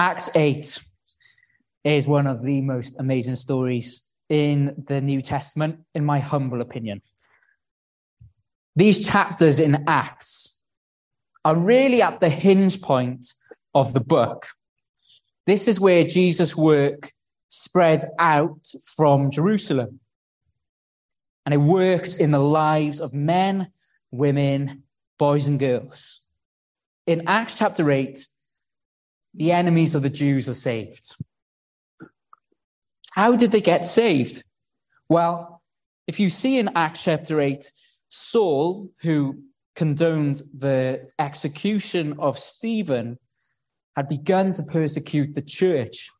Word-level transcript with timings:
Acts 0.00 0.30
8 0.34 0.82
is 1.84 2.08
one 2.08 2.26
of 2.26 2.40
the 2.40 2.62
most 2.62 2.96
amazing 2.98 3.34
stories 3.34 4.02
in 4.30 4.82
the 4.86 4.98
New 5.02 5.20
Testament, 5.20 5.80
in 5.94 6.06
my 6.06 6.20
humble 6.20 6.62
opinion. 6.62 7.02
These 8.74 9.04
chapters 9.04 9.60
in 9.60 9.84
Acts 9.86 10.56
are 11.44 11.54
really 11.54 12.00
at 12.00 12.18
the 12.18 12.30
hinge 12.30 12.80
point 12.80 13.26
of 13.74 13.92
the 13.92 14.00
book. 14.00 14.46
This 15.46 15.68
is 15.68 15.78
where 15.78 16.04
Jesus' 16.04 16.56
work 16.56 17.12
spreads 17.50 18.06
out 18.18 18.72
from 18.96 19.30
Jerusalem. 19.30 20.00
And 21.44 21.52
it 21.52 21.58
works 21.58 22.14
in 22.14 22.30
the 22.30 22.38
lives 22.38 23.02
of 23.02 23.12
men, 23.12 23.70
women, 24.10 24.84
boys, 25.18 25.46
and 25.46 25.60
girls. 25.60 26.22
In 27.06 27.28
Acts 27.28 27.54
chapter 27.54 27.90
8, 27.90 28.26
the 29.34 29.52
enemies 29.52 29.94
of 29.94 30.02
the 30.02 30.10
Jews 30.10 30.48
are 30.48 30.54
saved. 30.54 31.16
How 33.12 33.36
did 33.36 33.50
they 33.52 33.60
get 33.60 33.84
saved? 33.84 34.44
Well, 35.08 35.62
if 36.06 36.20
you 36.20 36.28
see 36.28 36.58
in 36.58 36.70
Acts 36.74 37.04
chapter 37.04 37.40
8, 37.40 37.70
Saul, 38.08 38.90
who 39.02 39.42
condoned 39.76 40.42
the 40.54 41.10
execution 41.18 42.14
of 42.18 42.38
Stephen, 42.38 43.18
had 43.96 44.08
begun 44.08 44.52
to 44.52 44.62
persecute 44.62 45.34
the 45.34 45.42
church. 45.42 46.10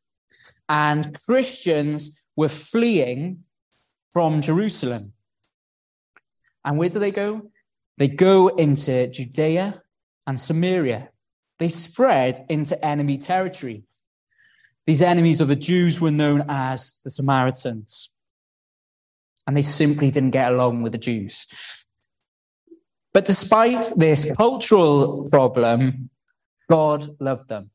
And 0.69 1.19
Christians 1.27 2.21
were 2.37 2.49
fleeing 2.49 3.45
from 4.13 4.43
Jerusalem. 4.43 5.13
And 6.65 6.79
where 6.79 6.89
do 6.89 6.99
they 6.99 7.11
go? 7.11 7.51
They 7.97 8.09
go 8.09 8.49
into 8.49 9.09
Judea 9.09 9.83
and 10.27 10.39
Samaria. 10.39 11.11
They 11.61 11.69
spread 11.69 12.47
into 12.49 12.83
enemy 12.85 13.19
territory. 13.19 13.85
These 14.87 15.03
enemies 15.03 15.43
of 15.43 15.49
the 15.49 15.57
Jews 15.57 16.01
were 16.01 16.11
known 16.11 16.47
as 16.49 16.95
the 17.05 17.11
Samaritans. 17.11 18.11
And 19.47 19.55
they 19.55 19.63
simply 19.63 20.11
didn't 20.11 20.31
get 20.31 20.51
along 20.51 20.83
with 20.83 20.93
the 20.93 20.99
Jews. 20.99 21.47
But 23.13 23.27
despite 23.27 23.93
this 23.97 24.33
cultural 24.33 25.29
problem, 25.29 26.09
God 26.71 27.15
loved 27.21 27.49
them. 27.49 27.71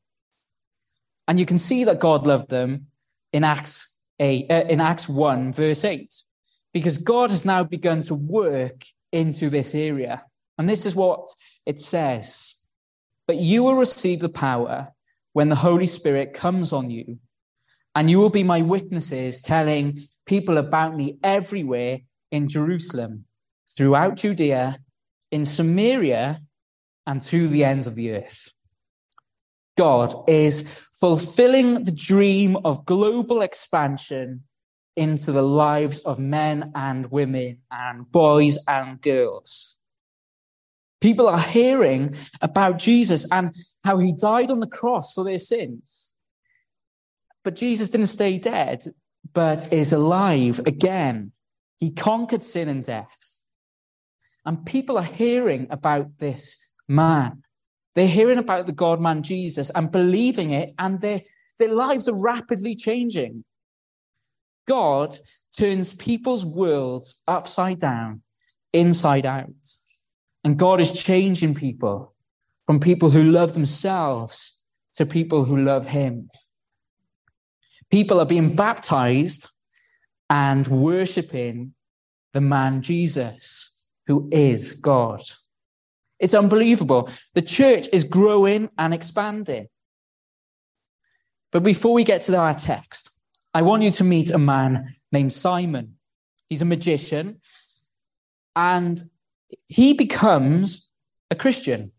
And 1.28 1.38
you 1.38 1.46
can 1.46 1.58
see 1.58 1.84
that 1.84 2.00
God 2.00 2.26
loved 2.26 2.48
them 2.48 2.86
in 3.32 3.44
Acts, 3.44 3.94
8, 4.18 4.50
uh, 4.50 4.64
in 4.68 4.80
Acts 4.80 5.08
1, 5.08 5.52
verse 5.52 5.84
8, 5.84 6.12
because 6.72 6.98
God 6.98 7.30
has 7.30 7.44
now 7.44 7.62
begun 7.62 8.02
to 8.02 8.14
work 8.14 8.84
into 9.12 9.48
this 9.48 9.76
area. 9.76 10.24
And 10.58 10.68
this 10.68 10.86
is 10.86 10.96
what 10.96 11.28
it 11.64 11.78
says 11.78 12.55
But 13.26 13.36
you 13.36 13.64
will 13.64 13.74
receive 13.74 14.20
the 14.20 14.28
power 14.28 14.92
when 15.32 15.48
the 15.48 15.56
Holy 15.56 15.86
Spirit 15.86 16.32
comes 16.32 16.72
on 16.72 16.90
you, 16.90 17.18
and 17.94 18.10
you 18.10 18.18
will 18.18 18.30
be 18.30 18.44
my 18.44 18.62
witnesses, 18.62 19.42
telling 19.42 19.98
people 20.26 20.58
about 20.58 20.96
me 20.96 21.18
everywhere 21.22 22.00
in 22.30 22.48
Jerusalem, 22.48 23.24
throughout 23.76 24.16
Judea, 24.16 24.78
in 25.30 25.44
Samaria, 25.44 26.40
and 27.06 27.22
to 27.22 27.48
the 27.48 27.64
ends 27.64 27.86
of 27.86 27.94
the 27.94 28.12
earth. 28.12 28.52
God 29.76 30.14
is 30.28 30.68
fulfilling 30.94 31.84
the 31.84 31.92
dream 31.92 32.56
of 32.64 32.86
global 32.86 33.42
expansion 33.42 34.44
into 34.96 35.32
the 35.32 35.42
lives 35.42 36.00
of 36.00 36.18
men 36.18 36.72
and 36.74 37.10
women 37.10 37.58
and 37.70 38.10
boys 38.10 38.58
and 38.66 39.00
girls. 39.00 39.75
People 41.00 41.28
are 41.28 41.40
hearing 41.40 42.14
about 42.40 42.78
Jesus 42.78 43.26
and 43.30 43.54
how 43.84 43.98
he 43.98 44.12
died 44.12 44.50
on 44.50 44.60
the 44.60 44.66
cross 44.66 45.12
for 45.12 45.24
their 45.24 45.38
sins. 45.38 46.12
But 47.44 47.54
Jesus 47.54 47.90
didn't 47.90 48.06
stay 48.06 48.38
dead, 48.38 48.84
but 49.32 49.72
is 49.72 49.92
alive 49.92 50.60
again. 50.66 51.32
He 51.78 51.90
conquered 51.90 52.42
sin 52.42 52.68
and 52.68 52.82
death. 52.82 53.44
And 54.44 54.64
people 54.64 54.96
are 54.96 55.04
hearing 55.04 55.66
about 55.70 56.18
this 56.18 56.56
man. 56.88 57.42
They're 57.94 58.06
hearing 58.06 58.38
about 58.38 58.66
the 58.66 58.72
God 58.72 59.00
man 59.00 59.22
Jesus 59.22 59.70
and 59.70 59.90
believing 59.90 60.50
it, 60.50 60.72
and 60.78 61.00
their, 61.00 61.22
their 61.58 61.74
lives 61.74 62.08
are 62.08 62.20
rapidly 62.20 62.74
changing. 62.74 63.44
God 64.66 65.18
turns 65.56 65.94
people's 65.94 66.44
worlds 66.44 67.16
upside 67.26 67.78
down, 67.78 68.22
inside 68.72 69.26
out. 69.26 69.46
And 70.46 70.56
God 70.56 70.80
is 70.80 70.92
changing 70.92 71.56
people 71.56 72.14
from 72.66 72.78
people 72.78 73.10
who 73.10 73.24
love 73.24 73.52
themselves 73.52 74.56
to 74.94 75.04
people 75.04 75.44
who 75.44 75.56
love 75.56 75.88
Him. 75.88 76.28
People 77.90 78.20
are 78.20 78.26
being 78.26 78.54
baptized 78.54 79.48
and 80.30 80.64
worshiping 80.68 81.74
the 82.32 82.40
man 82.40 82.80
Jesus, 82.82 83.72
who 84.06 84.28
is 84.30 84.74
God. 84.74 85.20
It's 86.20 86.32
unbelievable. 86.32 87.10
The 87.34 87.42
church 87.42 87.88
is 87.92 88.04
growing 88.04 88.70
and 88.78 88.94
expanding. 88.94 89.66
But 91.50 91.64
before 91.64 91.92
we 91.92 92.04
get 92.04 92.22
to 92.22 92.36
our 92.36 92.54
text, 92.54 93.10
I 93.52 93.62
want 93.62 93.82
you 93.82 93.90
to 93.90 94.04
meet 94.04 94.30
a 94.30 94.38
man 94.38 94.94
named 95.10 95.32
Simon. 95.32 95.96
He's 96.48 96.62
a 96.62 96.66
magician 96.66 97.40
and 98.54 99.02
he 99.66 99.92
becomes 99.92 100.90
a 101.30 101.34
Christian. 101.34 101.92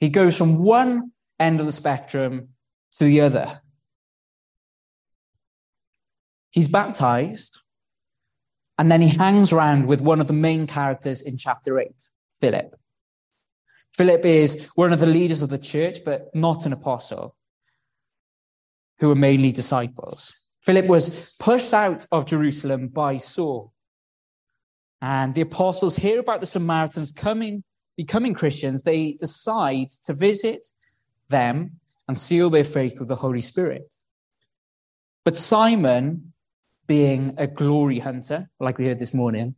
He 0.00 0.08
goes 0.08 0.36
from 0.36 0.58
one 0.58 1.12
end 1.38 1.60
of 1.60 1.66
the 1.66 1.72
spectrum 1.72 2.48
to 2.92 3.04
the 3.04 3.20
other. 3.20 3.60
He's 6.50 6.68
baptized, 6.68 7.60
and 8.78 8.90
then 8.90 9.02
he 9.02 9.08
hangs 9.08 9.52
around 9.52 9.86
with 9.86 10.00
one 10.00 10.20
of 10.20 10.28
the 10.28 10.32
main 10.32 10.66
characters 10.66 11.20
in 11.20 11.36
chapter 11.36 11.78
8, 11.80 11.90
Philip. 12.40 12.76
Philip 13.92 14.24
is 14.24 14.68
one 14.74 14.92
of 14.92 15.00
the 15.00 15.06
leaders 15.06 15.42
of 15.42 15.50
the 15.50 15.58
church, 15.58 15.98
but 16.04 16.34
not 16.34 16.66
an 16.66 16.72
apostle, 16.72 17.36
who 18.98 19.10
are 19.10 19.16
mainly 19.16 19.52
disciples. 19.52 20.32
Philip 20.62 20.86
was 20.86 21.32
pushed 21.38 21.74
out 21.74 22.06
of 22.10 22.24
Jerusalem 22.24 22.88
by 22.88 23.18
Saul. 23.18 23.73
And 25.04 25.34
the 25.34 25.42
apostles 25.42 25.96
hear 25.96 26.18
about 26.18 26.40
the 26.40 26.46
Samaritans 26.46 27.12
coming, 27.12 27.62
becoming 27.94 28.32
Christians. 28.32 28.84
They 28.84 29.12
decide 29.12 29.90
to 30.04 30.14
visit 30.14 30.68
them 31.28 31.72
and 32.08 32.16
seal 32.16 32.48
their 32.48 32.64
faith 32.64 32.98
with 32.98 33.08
the 33.08 33.16
Holy 33.16 33.42
Spirit. 33.42 33.92
But 35.22 35.36
Simon, 35.36 36.32
being 36.86 37.34
a 37.36 37.46
glory 37.46 37.98
hunter, 37.98 38.48
like 38.58 38.78
we 38.78 38.86
heard 38.86 38.98
this 38.98 39.12
morning, 39.12 39.56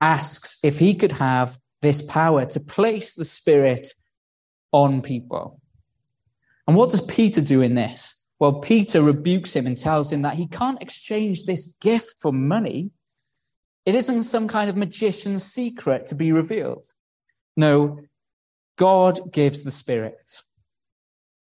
asks 0.00 0.58
if 0.62 0.78
he 0.78 0.94
could 0.94 1.12
have 1.12 1.58
this 1.82 2.00
power 2.00 2.46
to 2.46 2.58
place 2.58 3.12
the 3.12 3.26
Spirit 3.26 3.92
on 4.72 5.02
people. 5.02 5.60
And 6.66 6.74
what 6.74 6.88
does 6.88 7.02
Peter 7.02 7.42
do 7.42 7.60
in 7.60 7.74
this? 7.74 8.16
Well, 8.38 8.60
Peter 8.60 9.02
rebukes 9.02 9.54
him 9.54 9.66
and 9.66 9.76
tells 9.76 10.10
him 10.10 10.22
that 10.22 10.36
he 10.36 10.46
can't 10.46 10.80
exchange 10.80 11.44
this 11.44 11.66
gift 11.82 12.16
for 12.22 12.32
money. 12.32 12.92
It 13.86 13.94
isn't 13.94 14.22
some 14.22 14.48
kind 14.48 14.70
of 14.70 14.76
magician's 14.76 15.44
secret 15.44 16.06
to 16.06 16.14
be 16.14 16.32
revealed. 16.32 16.92
No, 17.56 18.00
God 18.76 19.32
gives 19.32 19.62
the 19.62 19.70
Spirit. 19.70 20.42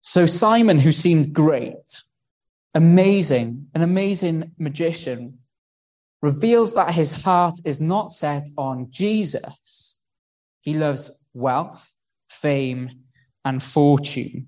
So 0.01 0.25
Simon, 0.25 0.79
who 0.79 0.91
seemed 0.91 1.33
great, 1.33 2.01
amazing, 2.73 3.67
an 3.73 3.81
amazing 3.81 4.51
magician, 4.57 5.39
reveals 6.21 6.73
that 6.75 6.93
his 6.93 7.23
heart 7.23 7.59
is 7.65 7.81
not 7.81 8.11
set 8.11 8.47
on 8.57 8.87
Jesus. 8.89 9.99
He 10.61 10.73
loves 10.73 11.11
wealth, 11.33 11.95
fame, 12.29 13.01
and 13.43 13.63
fortune 13.63 14.47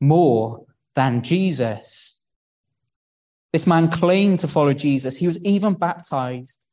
more 0.00 0.64
than 0.94 1.22
Jesus. 1.22 2.18
This 3.52 3.66
man 3.66 3.90
claimed 3.90 4.38
to 4.40 4.48
follow 4.48 4.72
Jesus. 4.72 5.18
He 5.18 5.26
was 5.26 5.42
even 5.44 5.74
baptized 5.74 6.66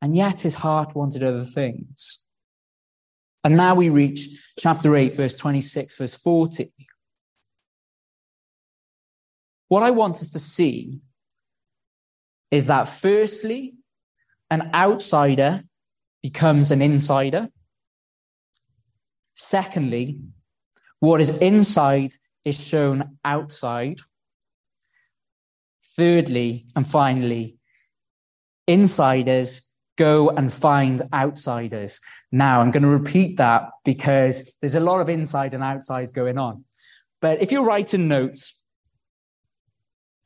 and 0.00 0.14
yet 0.14 0.40
his 0.40 0.54
heart 0.54 0.94
wanted 0.94 1.22
other 1.22 1.44
things. 1.44 2.20
And 3.44 3.56
now 3.56 3.74
we 3.74 3.88
reach 3.88 4.28
chapter 4.58 4.96
8, 4.96 5.16
verse 5.16 5.34
26, 5.34 5.96
verse 5.96 6.14
40. 6.14 6.72
What 9.68 9.82
I 9.82 9.90
want 9.90 10.16
us 10.16 10.30
to 10.32 10.38
see 10.38 11.00
is 12.50 12.66
that 12.66 12.84
firstly, 12.88 13.74
an 14.50 14.70
outsider 14.72 15.62
becomes 16.22 16.70
an 16.70 16.80
insider. 16.80 17.48
Secondly, 19.34 20.18
what 21.00 21.20
is 21.20 21.38
inside 21.38 22.12
is 22.44 22.62
shown 22.62 23.18
outside. 23.24 24.00
Thirdly, 25.96 26.66
and 26.74 26.86
finally, 26.86 27.58
insiders 28.66 29.67
go 29.98 30.30
and 30.30 30.50
find 30.50 31.02
outsiders. 31.12 32.00
Now, 32.32 32.60
I'm 32.62 32.70
going 32.70 32.84
to 32.84 32.88
repeat 32.88 33.36
that 33.36 33.70
because 33.84 34.50
there's 34.60 34.76
a 34.76 34.80
lot 34.80 35.00
of 35.00 35.08
inside 35.08 35.52
and 35.52 35.62
outsides 35.62 36.12
going 36.12 36.38
on. 36.38 36.64
But 37.20 37.42
if 37.42 37.50
you're 37.50 37.66
writing 37.66 38.06
notes, 38.06 38.58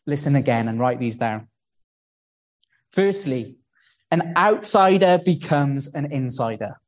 listen 0.07 0.37
again 0.37 0.69
and 0.69 0.79
write 0.79 1.01
these 1.01 1.17
down. 1.17 1.49
Firstly, 2.93 3.57
an 4.11 4.35
outsider 4.37 5.19
becomes 5.19 5.93
an 5.95 6.13
insider. 6.13 6.79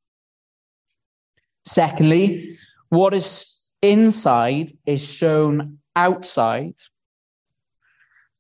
Secondly, 1.65 2.59
what 2.91 3.15
is 3.15 3.63
inside 3.81 4.71
is 4.85 5.03
shown 5.03 5.79
outside. 5.97 6.75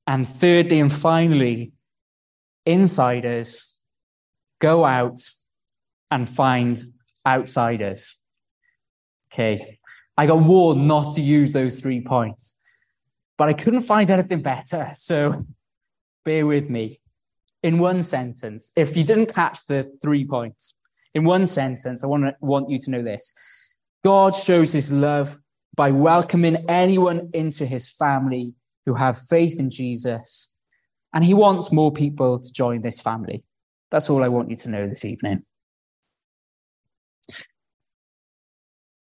And 0.06 0.28
thirdly 0.28 0.80
and 0.80 0.92
finally, 0.92 1.72
insiders 2.66 3.73
go 4.60 4.84
out 4.84 5.20
and 6.10 6.28
find 6.28 6.82
outsiders. 7.26 8.16
Okay, 9.32 9.78
I 10.16 10.26
got 10.26 10.40
warned 10.40 10.86
not 10.86 11.14
to 11.14 11.20
use 11.20 11.52
those 11.52 11.80
three 11.80 12.00
points, 12.00 12.56
but 13.36 13.48
I 13.48 13.52
couldn't 13.52 13.82
find 13.82 14.10
anything 14.10 14.42
better. 14.42 14.90
So 14.96 15.44
bear 16.24 16.46
with 16.46 16.70
me. 16.70 17.00
In 17.62 17.78
one 17.78 18.02
sentence, 18.02 18.72
if 18.76 18.96
you 18.96 19.04
didn't 19.04 19.32
catch 19.32 19.66
the 19.66 19.90
three 20.02 20.24
points, 20.26 20.74
in 21.14 21.24
one 21.24 21.46
sentence, 21.46 22.04
I 22.04 22.06
want, 22.06 22.24
to, 22.24 22.34
want 22.40 22.70
you 22.70 22.78
to 22.78 22.90
know 22.90 23.02
this 23.02 23.32
God 24.04 24.34
shows 24.34 24.72
his 24.72 24.92
love 24.92 25.40
by 25.74 25.90
welcoming 25.90 26.64
anyone 26.68 27.30
into 27.32 27.66
his 27.66 27.88
family 27.88 28.54
who 28.86 28.94
have 28.94 29.18
faith 29.18 29.58
in 29.58 29.70
Jesus. 29.70 30.54
And 31.12 31.24
he 31.24 31.34
wants 31.34 31.72
more 31.72 31.92
people 31.92 32.40
to 32.40 32.52
join 32.52 32.82
this 32.82 33.00
family. 33.00 33.44
That's 33.94 34.10
all 34.10 34.24
I 34.24 34.28
want 34.28 34.50
you 34.50 34.56
to 34.56 34.68
know 34.68 34.88
this 34.88 35.04
evening. 35.04 35.44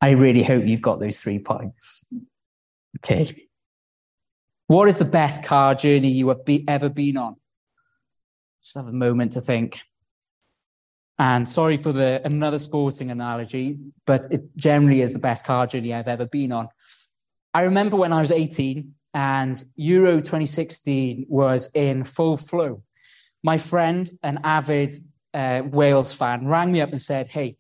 I 0.03 0.11
really 0.11 0.43
hope 0.43 0.67
you've 0.67 0.83
got 0.83 1.01
those 1.01 1.19
three 1.19 1.39
points. 1.39 2.05
Okay. 2.99 3.49
What 4.67 4.89
is 4.89 4.99
the 4.99 5.07
best 5.07 5.45
car 5.45 5.75
journey 5.75 6.11
you 6.11 6.29
have 6.29 6.45
be, 6.45 6.69
ever 6.69 6.91
been 6.91 7.17
on? 7.17 7.37
Just 8.63 8.75
have 8.75 8.87
a 8.87 8.93
moment 8.93 9.33
to 9.33 9.41
think. 9.41 9.81
And 11.19 11.49
sorry 11.49 11.79
for 11.79 11.93
the 11.93 12.21
another 12.27 12.59
sporting 12.59 13.11
analogy, 13.11 13.79
but 14.05 14.27
it 14.31 14.55
generally 14.59 15.01
is 15.01 15.15
the 15.15 15.19
best 15.19 15.47
car 15.47 15.67
journey 15.67 15.95
I've 15.95 16.07
ever 16.07 16.27
been 16.27 16.53
on. 16.53 16.69
I 17.55 17.63
remember 17.63 17.97
when 17.97 18.13
I 18.13 18.21
was 18.21 18.31
18 18.31 18.93
and 19.15 19.65
Euro 19.77 20.17
2016 20.17 21.25
was 21.31 21.71
in 21.73 22.05
full 22.05 22.37
flow. 22.37 22.83
My 23.43 23.59
friend, 23.59 24.09
an 24.23 24.41
avid 24.45 24.97
uh, 25.35 25.63
Wales 25.65 26.13
fan, 26.13 26.47
rang 26.47 26.71
me 26.73 26.81
up 26.81 26.91
and 26.91 27.01
said, 27.01 27.27
Hey, 27.29 27.57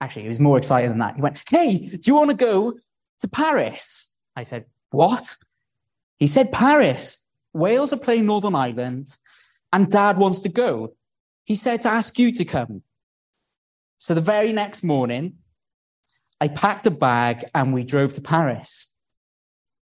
actually, 0.00 0.22
he 0.22 0.28
was 0.28 0.40
more 0.40 0.58
excited 0.58 0.90
than 0.90 0.98
that. 0.98 1.16
He 1.16 1.22
went, 1.22 1.42
Hey, 1.48 1.78
do 1.78 2.00
you 2.04 2.14
want 2.14 2.30
to 2.30 2.36
go 2.36 2.74
to 3.20 3.28
Paris? 3.28 4.08
I 4.36 4.42
said, 4.44 4.66
What? 4.90 5.34
He 6.18 6.26
said, 6.26 6.52
Paris. 6.52 7.18
Wales 7.54 7.92
are 7.92 7.98
playing 7.98 8.26
Northern 8.26 8.54
Ireland, 8.54 9.16
and 9.72 9.90
dad 9.90 10.18
wants 10.18 10.40
to 10.42 10.48
go. 10.48 10.94
He 11.44 11.54
said 11.54 11.80
to 11.82 11.88
ask 11.88 12.18
you 12.18 12.30
to 12.32 12.44
come. 12.44 12.82
So 13.96 14.14
the 14.14 14.20
very 14.20 14.52
next 14.52 14.84
morning, 14.84 15.38
I 16.40 16.48
packed 16.48 16.86
a 16.86 16.90
bag 16.90 17.44
and 17.54 17.74
we 17.74 17.82
drove 17.82 18.12
to 18.12 18.20
Paris. 18.20 18.86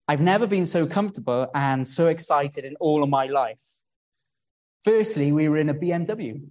I've 0.07 0.19
never 0.19 0.46
been 0.46 0.66
so 0.66 0.86
comfortable 0.86 1.50
and 1.56 1.88
so 1.88 2.07
excited 2.07 2.66
in 2.66 2.75
all 2.78 3.04
of 3.04 3.10
my 3.10 3.28
life. 3.28 3.62
Firstly, 4.83 5.31
we 5.31 5.47
were 5.47 5.57
in 5.57 5.69
a 5.69 5.74
BMW. 5.74 6.41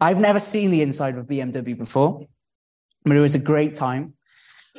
I've 0.00 0.18
never 0.18 0.38
seen 0.38 0.70
the 0.70 0.82
inside 0.82 1.16
of 1.16 1.24
a 1.24 1.26
BMW 1.26 1.76
before, 1.76 2.26
but 3.04 3.16
it 3.16 3.20
was 3.20 3.34
a 3.34 3.40
great 3.40 3.74
time. 3.74 4.14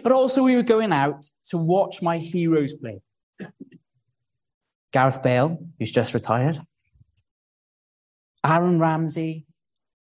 But 0.01 0.11
also, 0.11 0.43
we 0.43 0.55
were 0.55 0.63
going 0.63 0.91
out 0.91 1.25
to 1.49 1.57
watch 1.57 2.01
my 2.01 2.17
heroes 2.17 2.73
play. 2.73 3.01
Gareth 4.91 5.21
Bale, 5.21 5.59
who's 5.77 5.91
just 5.91 6.13
retired, 6.13 6.57
Aaron 8.43 8.79
Ramsey, 8.79 9.45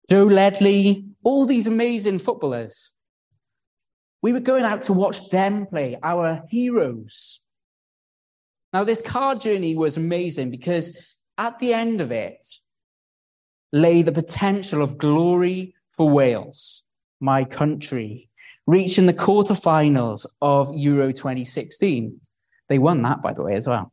Joe 0.08 0.24
Ledley, 0.24 1.04
all 1.22 1.46
these 1.46 1.66
amazing 1.66 2.20
footballers. 2.20 2.92
We 4.22 4.32
were 4.32 4.40
going 4.40 4.64
out 4.64 4.82
to 4.82 4.92
watch 4.92 5.28
them 5.30 5.66
play, 5.66 5.98
our 6.02 6.42
heroes. 6.48 7.40
Now, 8.72 8.84
this 8.84 9.02
car 9.02 9.34
journey 9.34 9.76
was 9.76 9.96
amazing 9.96 10.50
because 10.50 10.96
at 11.36 11.58
the 11.58 11.74
end 11.74 12.00
of 12.00 12.12
it 12.12 12.46
lay 13.72 14.02
the 14.02 14.12
potential 14.12 14.82
of 14.82 14.98
glory 14.98 15.74
for 15.90 16.08
Wales, 16.08 16.84
my 17.20 17.44
country, 17.44 18.28
reaching 18.66 19.06
the 19.06 19.14
quarterfinals 19.14 20.26
of 20.40 20.74
Euro 20.74 21.12
2016. 21.12 22.20
They 22.68 22.78
won 22.78 23.02
that, 23.02 23.22
by 23.22 23.32
the 23.32 23.42
way, 23.42 23.54
as 23.54 23.66
well. 23.66 23.92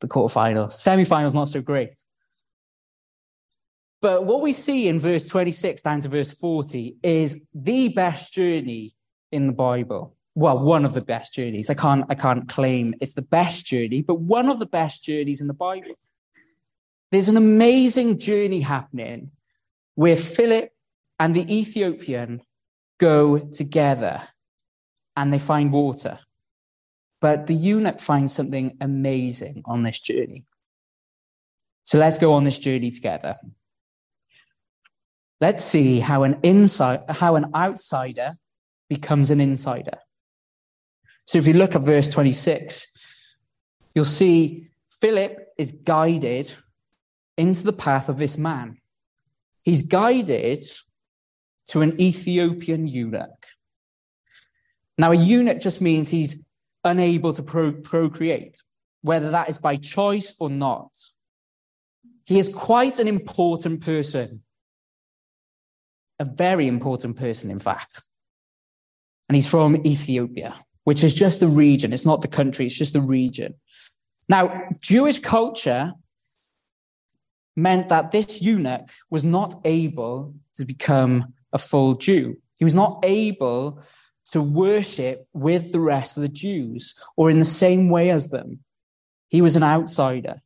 The 0.00 0.08
quarterfinals. 0.08 0.72
Semi-finals, 0.72 1.34
not 1.34 1.48
so 1.48 1.60
great. 1.60 1.94
But 4.00 4.26
what 4.26 4.42
we 4.42 4.52
see 4.52 4.88
in 4.88 5.00
verse 5.00 5.28
26 5.28 5.80
down 5.82 6.00
to 6.02 6.08
verse 6.08 6.32
40 6.32 6.96
is 7.02 7.40
the 7.54 7.88
best 7.88 8.34
journey 8.34 8.94
in 9.32 9.46
the 9.46 9.52
Bible 9.52 10.14
well, 10.34 10.58
one 10.58 10.84
of 10.84 10.94
the 10.94 11.00
best 11.00 11.32
journeys. 11.32 11.70
I 11.70 11.74
can't, 11.74 12.04
I 12.08 12.14
can't 12.14 12.48
claim 12.48 12.94
it's 13.00 13.14
the 13.14 13.22
best 13.22 13.66
journey, 13.66 14.02
but 14.02 14.16
one 14.16 14.48
of 14.48 14.58
the 14.58 14.66
best 14.66 15.02
journeys 15.02 15.40
in 15.40 15.46
the 15.46 15.54
Bible. 15.54 15.94
There's 17.14 17.28
an 17.28 17.36
amazing 17.36 18.18
journey 18.18 18.60
happening 18.60 19.30
where 19.94 20.16
Philip 20.16 20.72
and 21.20 21.32
the 21.32 21.46
Ethiopian 21.58 22.42
go 22.98 23.38
together 23.38 24.20
and 25.14 25.32
they 25.32 25.38
find 25.38 25.70
water. 25.70 26.18
But 27.20 27.46
the 27.46 27.54
eunuch 27.54 28.00
finds 28.00 28.32
something 28.32 28.76
amazing 28.80 29.62
on 29.64 29.84
this 29.84 30.00
journey. 30.00 30.42
So 31.84 32.00
let's 32.00 32.18
go 32.18 32.32
on 32.32 32.42
this 32.42 32.58
journey 32.58 32.90
together. 32.90 33.36
Let's 35.40 35.64
see 35.64 36.00
how 36.00 36.24
an 36.24 36.40
inside, 36.42 37.04
how 37.08 37.36
an 37.36 37.52
outsider 37.54 38.32
becomes 38.88 39.30
an 39.30 39.40
insider. 39.40 39.98
So 41.26 41.38
if 41.38 41.46
you 41.46 41.52
look 41.52 41.76
at 41.76 41.82
verse 41.82 42.08
26, 42.08 42.88
you'll 43.94 44.04
see 44.04 44.66
Philip 45.00 45.50
is 45.56 45.70
guided 45.70 46.52
into 47.36 47.64
the 47.64 47.72
path 47.72 48.08
of 48.08 48.18
this 48.18 48.38
man. 48.38 48.78
He's 49.62 49.82
guided 49.82 50.64
to 51.68 51.80
an 51.80 52.00
Ethiopian 52.00 52.86
eunuch. 52.86 53.46
Now, 54.98 55.12
a 55.12 55.16
eunuch 55.16 55.60
just 55.60 55.80
means 55.80 56.08
he's 56.08 56.42
unable 56.84 57.32
to 57.32 57.42
pro- 57.42 57.72
procreate, 57.72 58.62
whether 59.02 59.30
that 59.30 59.48
is 59.48 59.58
by 59.58 59.76
choice 59.76 60.34
or 60.38 60.50
not. 60.50 60.90
He 62.26 62.38
is 62.38 62.48
quite 62.48 62.98
an 62.98 63.08
important 63.08 63.80
person, 63.80 64.42
a 66.18 66.24
very 66.24 66.68
important 66.68 67.16
person, 67.16 67.50
in 67.50 67.58
fact. 67.58 68.02
And 69.28 69.36
he's 69.36 69.48
from 69.48 69.84
Ethiopia 69.86 70.54
which 70.84 71.02
is 71.02 71.14
just 71.14 71.40
the 71.40 71.48
region. 71.48 71.92
It's 71.92 72.06
not 72.06 72.22
the 72.22 72.28
country, 72.28 72.66
it's 72.66 72.76
just 72.76 72.92
the 72.92 73.00
region. 73.00 73.54
Now, 74.28 74.68
Jewish 74.80 75.18
culture 75.18 75.92
meant 77.56 77.88
that 77.88 78.10
this 78.10 78.42
eunuch 78.42 78.90
was 79.10 79.24
not 79.24 79.54
able 79.64 80.34
to 80.54 80.64
become 80.64 81.34
a 81.52 81.58
full 81.58 81.94
Jew. 81.94 82.36
He 82.58 82.64
was 82.64 82.74
not 82.74 83.00
able 83.04 83.80
to 84.26 84.40
worship 84.40 85.26
with 85.32 85.72
the 85.72 85.80
rest 85.80 86.16
of 86.16 86.22
the 86.22 86.28
Jews 86.28 86.94
or 87.16 87.30
in 87.30 87.38
the 87.38 87.44
same 87.44 87.88
way 87.88 88.10
as 88.10 88.30
them. 88.30 88.60
He 89.28 89.42
was 89.42 89.56
an 89.56 89.62
outsider. 89.62 90.40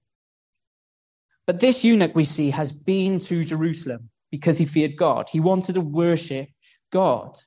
But 1.47 1.61
this 1.61 1.85
eunuch 1.85 2.15
we 2.15 2.25
see 2.25 2.51
has 2.51 2.73
been 2.73 3.19
to 3.21 3.45
Jerusalem 3.45 4.11
because 4.31 4.59
he 4.59 4.67
feared 4.67 4.97
God. 4.97 5.29
He 5.31 5.41
wanted 5.41 5.75
to 5.75 5.81
worship 5.81 6.49
God. 6.91 7.39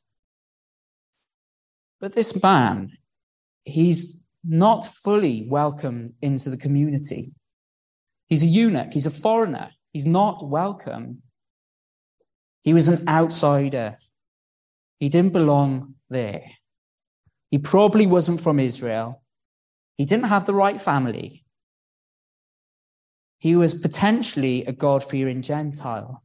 But 1.99 2.13
this 2.13 2.41
man, 2.41 2.97
he's 3.63 4.23
not 4.43 4.85
fully 4.85 5.47
welcomed 5.47 6.13
into 6.21 6.49
the 6.49 6.57
community. 6.57 7.31
He's 8.31 8.43
a 8.43 8.47
eunuch, 8.47 8.93
he's 8.93 9.07
a 9.07 9.11
foreigner, 9.11 9.71
he's 9.93 10.07
not 10.07 10.47
welcome. 10.47 11.23
He 12.63 12.73
was 12.73 12.89
an 12.89 13.07
outsider. 13.09 13.97
He 14.99 15.09
didn't 15.09 15.33
belong 15.33 15.95
there. 16.09 16.43
He 17.51 17.59
probably 17.59 18.07
wasn't 18.07 18.41
from 18.41 18.59
Israel. 18.59 19.23
He 19.97 20.05
didn't 20.05 20.27
have 20.27 20.45
the 20.45 20.55
right 20.55 20.81
family. 20.81 21.45
He 23.39 23.55
was 23.55 23.73
potentially 23.73 24.65
a 24.65 24.73
God 24.73 25.03
fearing 25.03 25.41
Gentile 25.41 26.23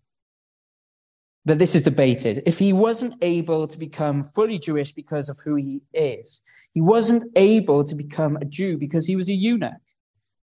But 1.47 1.59
this 1.59 1.75
is 1.75 1.83
debated. 1.83 2.43
If 2.47 2.59
he 2.61 2.73
wasn't 2.73 3.17
able 3.23 3.69
to 3.69 3.79
become 3.79 4.25
fully 4.25 4.59
Jewish 4.59 4.93
because 4.93 5.29
of 5.29 5.39
who 5.45 5.57
he 5.57 5.83
is, 5.95 6.43
he 6.75 6.83
wasn't 6.83 7.25
able 7.37 7.85
to 7.85 7.97
become 7.97 8.37
a 8.39 8.47
Jew 8.47 8.79
because 8.79 9.07
he 9.07 9.17
was 9.17 9.29
a 9.29 9.35
eunuch. 9.35 9.86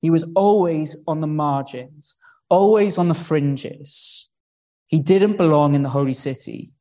He 0.03 0.11
was 0.11 0.31
always 0.35 1.03
on 1.07 1.21
the 1.21 1.29
margins, 1.29 2.19
always 2.49 2.99
on 2.99 3.09
the 3.09 3.15
fringes. 3.15 4.29
He 4.89 4.99
didn't 4.99 5.39
belong 5.39 5.75
in 5.75 5.85
the 5.85 5.89
holy 5.89 6.13
city, 6.13 6.73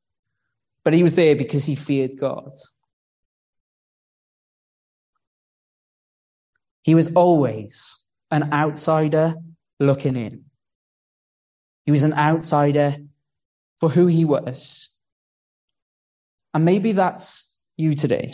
but 0.84 0.94
he 0.94 1.04
was 1.04 1.16
there 1.16 1.36
because 1.36 1.66
he 1.66 1.76
feared 1.76 2.18
God. 2.20 2.52
He 6.82 6.96
was 6.96 7.14
always 7.14 8.00
an 8.32 8.52
outsider 8.52 9.36
looking 9.80 10.18
in. 10.18 10.46
He 11.86 11.92
was 11.92 12.04
an 12.04 12.14
outsider 12.14 12.98
for 13.80 13.90
who 13.90 14.08
he 14.08 14.26
was. 14.26 14.90
And 16.56 16.66
maybe 16.66 16.92
that's 16.92 17.48
you 17.78 17.94
today. 17.94 18.34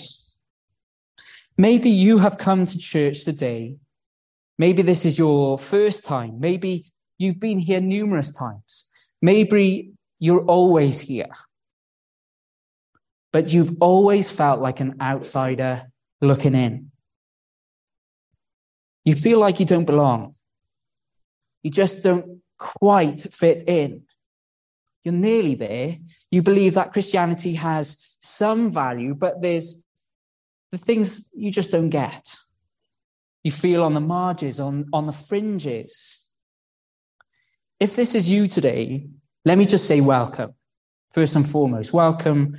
Maybe 1.57 1.89
you 1.89 2.19
have 2.19 2.37
come 2.37 2.65
to 2.65 2.77
church 2.77 3.25
today. 3.25 3.77
Maybe 4.57 4.81
this 4.81 5.05
is 5.05 5.17
your 5.17 5.57
first 5.57 6.05
time. 6.05 6.39
Maybe 6.39 6.85
you've 7.17 7.39
been 7.39 7.59
here 7.59 7.79
numerous 7.79 8.33
times. 8.33 8.85
Maybe 9.21 9.93
you're 10.19 10.45
always 10.45 10.99
here. 10.99 11.29
But 13.31 13.53
you've 13.53 13.77
always 13.79 14.31
felt 14.31 14.59
like 14.59 14.79
an 14.79 14.95
outsider 15.01 15.91
looking 16.21 16.55
in. 16.55 16.91
You 19.05 19.15
feel 19.15 19.39
like 19.39 19.59
you 19.59 19.65
don't 19.65 19.85
belong. 19.85 20.35
You 21.63 21.71
just 21.71 22.03
don't 22.03 22.41
quite 22.57 23.21
fit 23.21 23.63
in. 23.67 24.03
You're 25.03 25.13
nearly 25.13 25.55
there. 25.55 25.97
You 26.31 26.41
believe 26.41 26.73
that 26.73 26.91
Christianity 26.91 27.53
has 27.53 28.15
some 28.21 28.71
value, 28.71 29.13
but 29.13 29.41
there's 29.41 29.83
the 30.71 30.77
things 30.77 31.29
you 31.33 31.51
just 31.51 31.71
don't 31.71 31.89
get. 31.89 32.35
You 33.47 33.51
feel 33.51 33.81
on 33.81 33.93
the 33.93 34.01
margins, 34.01 34.59
on, 34.59 34.89
on 34.91 35.05
the 35.05 35.13
fringes. 35.13 36.19
If 37.79 37.95
this 37.95 38.13
is 38.13 38.29
you 38.29 38.49
today, 38.49 39.07
let 39.45 39.57
me 39.57 39.65
just 39.65 39.87
say 39.87 40.01
welcome. 40.01 40.53
First 41.11 41.33
and 41.37 41.49
foremost, 41.49 41.93
welcome 41.93 42.57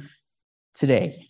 today. 0.73 1.29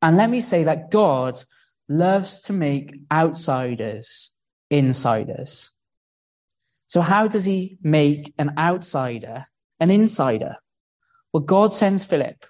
And 0.00 0.16
let 0.16 0.30
me 0.30 0.40
say 0.40 0.62
that 0.62 0.92
God 0.92 1.42
loves 1.88 2.38
to 2.42 2.52
make 2.52 2.96
outsiders 3.10 4.30
insiders. 4.70 5.72
So, 6.86 7.00
how 7.00 7.26
does 7.26 7.46
he 7.46 7.78
make 7.82 8.32
an 8.38 8.52
outsider 8.56 9.46
an 9.80 9.90
insider? 9.90 10.54
Well, 11.32 11.42
God 11.42 11.72
sends 11.72 12.04
Philip, 12.04 12.46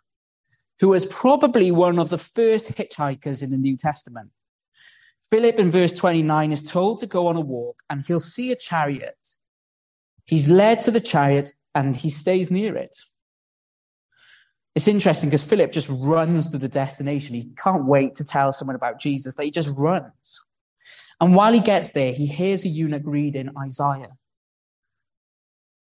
who 0.78 0.88
was 0.88 1.06
probably 1.06 1.70
one 1.70 1.98
of 1.98 2.10
the 2.10 2.18
first 2.18 2.74
hitchhikers 2.74 3.42
in 3.42 3.50
the 3.50 3.56
New 3.56 3.78
Testament. 3.78 4.32
Philip 5.30 5.58
in 5.58 5.70
verse 5.70 5.92
29 5.92 6.52
is 6.52 6.62
told 6.62 6.98
to 6.98 7.06
go 7.06 7.26
on 7.26 7.36
a 7.36 7.40
walk 7.40 7.82
and 7.90 8.04
he'll 8.04 8.20
see 8.20 8.52
a 8.52 8.56
chariot. 8.56 9.34
He's 10.24 10.48
led 10.48 10.78
to 10.80 10.90
the 10.90 11.00
chariot 11.00 11.52
and 11.74 11.96
he 11.96 12.10
stays 12.10 12.50
near 12.50 12.76
it. 12.76 12.96
It's 14.74 14.88
interesting 14.88 15.30
because 15.30 15.42
Philip 15.42 15.72
just 15.72 15.88
runs 15.88 16.50
to 16.50 16.58
the 16.58 16.68
destination. 16.68 17.34
He 17.34 17.50
can't 17.56 17.86
wait 17.86 18.14
to 18.16 18.24
tell 18.24 18.52
someone 18.52 18.76
about 18.76 19.00
Jesus, 19.00 19.34
that 19.34 19.44
he 19.44 19.50
just 19.50 19.70
runs. 19.70 20.44
And 21.20 21.34
while 21.34 21.52
he 21.52 21.60
gets 21.60 21.92
there, 21.92 22.12
he 22.12 22.26
hears 22.26 22.64
a 22.64 22.68
eunuch 22.68 23.02
reading 23.04 23.50
Isaiah. 23.58 24.12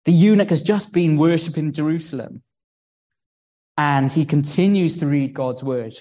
The 0.05 0.11
eunuch 0.11 0.49
has 0.49 0.61
just 0.61 0.91
been 0.91 1.17
worshipping 1.17 1.71
Jerusalem 1.71 2.41
and 3.77 4.11
he 4.11 4.25
continues 4.25 4.97
to 4.97 5.05
read 5.05 5.33
God's 5.33 5.63
word. 5.63 5.95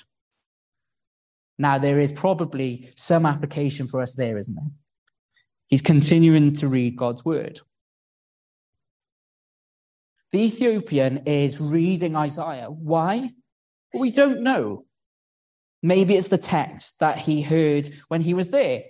Now, 1.58 1.78
there 1.78 1.98
is 1.98 2.12
probably 2.12 2.90
some 2.96 3.26
application 3.26 3.88
for 3.88 4.00
us 4.00 4.14
there, 4.14 4.38
isn't 4.38 4.54
there? 4.54 4.70
He's 5.66 5.82
continuing 5.82 6.52
to 6.54 6.68
read 6.68 6.96
God's 6.96 7.24
word. 7.24 7.60
The 10.30 10.40
Ethiopian 10.40 11.26
is 11.26 11.60
reading 11.60 12.14
Isaiah. 12.14 12.70
Why? 12.70 13.30
Well, 13.92 14.00
we 14.00 14.10
don't 14.10 14.42
know. 14.42 14.84
Maybe 15.82 16.14
it's 16.14 16.28
the 16.28 16.38
text 16.38 17.00
that 17.00 17.18
he 17.18 17.42
heard 17.42 17.90
when 18.08 18.20
he 18.20 18.34
was 18.34 18.50
there. 18.50 18.84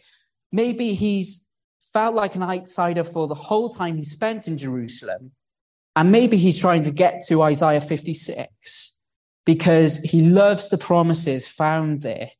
Maybe 0.53 0.95
he's 0.95 1.45
felt 1.93 2.15
like 2.15 2.35
an 2.35 2.43
outsider 2.43 3.05
for 3.05 3.29
the 3.29 3.35
whole 3.35 3.69
time 3.69 3.97
he 3.97 4.03
spent 4.03 4.47
in 4.47 4.59
Jerusalem. 4.59 5.33
And 5.97 6.13
maybe 6.13 6.37
he's 6.37 6.61
trying 6.61 6.83
to 6.83 6.91
get 6.91 7.23
to 7.29 7.43
Isaiah 7.43 7.81
56 7.81 8.95
because 9.45 9.99
he 9.99 10.23
loves 10.23 10.69
the 10.69 10.79
promises 10.79 11.47
found 11.47 12.03
there 12.03 12.31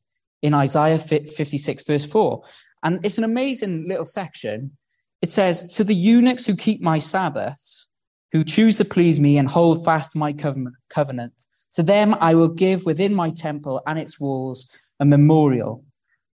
in 0.41 0.53
Isaiah 0.53 0.99
56, 0.99 1.83
verse 1.83 2.05
4. 2.05 2.43
And 2.83 3.05
it's 3.05 3.17
an 3.17 3.23
amazing 3.23 3.87
little 3.87 4.05
section. 4.05 4.77
It 5.21 5.29
says, 5.29 5.75
To 5.75 5.83
the 5.83 5.95
eunuchs 5.95 6.45
who 6.45 6.55
keep 6.55 6.81
my 6.81 6.99
Sabbaths, 6.99 7.89
who 8.31 8.43
choose 8.43 8.77
to 8.77 8.85
please 8.85 9.19
me 9.19 9.37
and 9.37 9.49
hold 9.49 9.83
fast 9.83 10.15
my 10.15 10.33
covenant, 10.33 11.45
to 11.73 11.83
them 11.83 12.15
I 12.19 12.35
will 12.35 12.49
give 12.49 12.85
within 12.85 13.13
my 13.13 13.29
temple 13.29 13.81
and 13.85 13.99
its 13.99 14.19
walls 14.19 14.67
a 14.99 15.05
memorial 15.05 15.83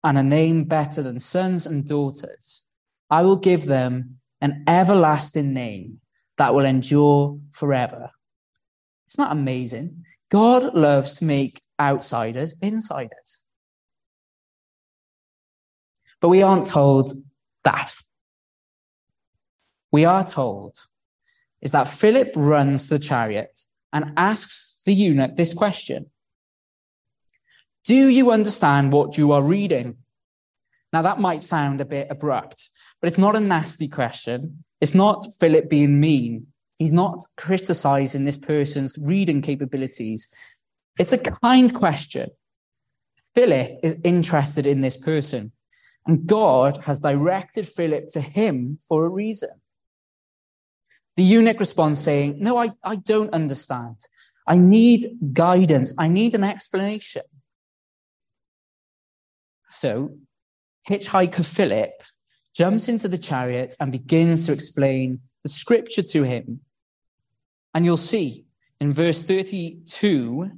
and 0.03 0.17
a 0.17 0.23
name 0.23 0.63
better 0.63 1.01
than 1.01 1.19
sons 1.19 1.65
and 1.65 1.85
daughters. 1.85 2.63
I 3.09 3.23
will 3.23 3.35
give 3.35 3.65
them 3.65 4.19
an 4.41 4.63
everlasting 4.67 5.53
name 5.53 5.99
that 6.37 6.53
will 6.53 6.65
endure 6.65 7.37
forever. 7.51 8.11
It's 9.07 9.17
not 9.17 9.31
amazing. 9.31 10.05
God 10.29 10.73
loves 10.73 11.15
to 11.15 11.25
make 11.25 11.61
outsiders 11.79 12.55
insiders. 12.61 13.43
But 16.21 16.29
we 16.29 16.41
aren't 16.41 16.67
told 16.67 17.13
that. 17.63 17.93
We 19.91 20.05
are 20.05 20.23
told 20.23 20.77
is 21.61 21.71
that 21.71 21.87
Philip 21.87 22.31
runs 22.35 22.87
the 22.87 22.99
chariot 22.99 23.65
and 23.91 24.13
asks 24.15 24.77
the 24.85 24.93
eunuch 24.93 25.35
this 25.35 25.53
question 25.53 26.07
Do 27.85 27.95
you 27.95 28.31
understand 28.31 28.91
what 28.91 29.17
you 29.17 29.31
are 29.31 29.43
reading? 29.43 29.97
Now, 30.91 31.03
that 31.03 31.19
might 31.19 31.43
sound 31.43 31.81
a 31.81 31.85
bit 31.85 32.07
abrupt, 32.09 32.69
but 32.99 33.07
it's 33.07 33.17
not 33.17 33.35
a 33.35 33.39
nasty 33.39 33.87
question. 33.87 34.63
It's 34.81 34.95
not 34.95 35.25
Philip 35.39 35.69
being 35.69 35.99
mean. 35.99 36.47
He's 36.77 36.93
not 36.93 37.23
criticizing 37.37 38.25
this 38.25 38.37
person's 38.37 38.97
reading 38.99 39.41
capabilities. 39.41 40.27
It's 40.97 41.13
a 41.13 41.17
kind 41.17 41.73
question. 41.73 42.29
Philip 43.35 43.79
is 43.83 43.97
interested 44.03 44.65
in 44.65 44.81
this 44.81 44.97
person, 44.97 45.51
and 46.09 46.25
God 46.25 46.77
has 46.85 47.01
directed 47.01 47.67
Philip 47.67 48.09
to 48.13 48.19
him 48.19 48.79
for 48.87 49.05
a 49.05 49.09
reason. 49.09 49.51
The 51.17 51.23
eunuch 51.23 51.59
responds 51.59 51.99
saying, 51.99 52.37
No, 52.39 52.57
I, 52.57 52.71
I 52.83 52.95
don't 52.95 53.31
understand. 53.31 53.97
I 54.47 54.57
need 54.57 55.05
guidance. 55.33 55.93
I 55.99 56.07
need 56.07 56.33
an 56.33 56.43
explanation. 56.43 57.21
So, 59.67 60.17
hitchhiker 60.89 61.45
Philip 61.45 62.01
jumps 62.55 62.87
into 62.87 63.07
the 63.07 63.19
chariot 63.19 63.75
and 63.79 63.91
begins 63.91 64.47
to 64.47 64.51
explain 64.51 65.19
the 65.43 65.49
scripture 65.49 66.01
to 66.01 66.23
him. 66.23 66.61
And 67.75 67.85
you'll 67.85 67.97
see 67.97 68.45
in 68.79 68.93
verse 68.93 69.21
32, 69.21 70.49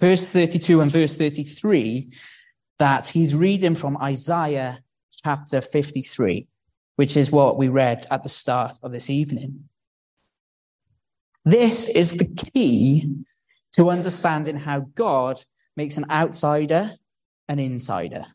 verse 0.00 0.32
32 0.32 0.80
and 0.80 0.90
verse 0.90 1.16
33, 1.16 2.10
that 2.78 3.06
he's 3.06 3.34
reading 3.34 3.74
from 3.74 3.96
Isaiah 3.98 4.80
chapter 5.10 5.60
53, 5.60 6.46
which 6.96 7.16
is 7.16 7.30
what 7.30 7.56
we 7.56 7.68
read 7.68 8.06
at 8.10 8.22
the 8.22 8.28
start 8.28 8.78
of 8.82 8.92
this 8.92 9.10
evening. 9.10 9.68
This 11.44 11.88
is 11.88 12.16
the 12.16 12.28
key 12.28 13.14
to 13.72 13.90
understanding 13.90 14.56
how 14.56 14.80
God 14.94 15.42
makes 15.76 15.96
an 15.96 16.06
outsider 16.10 16.96
an 17.48 17.58
insider. 17.58 18.26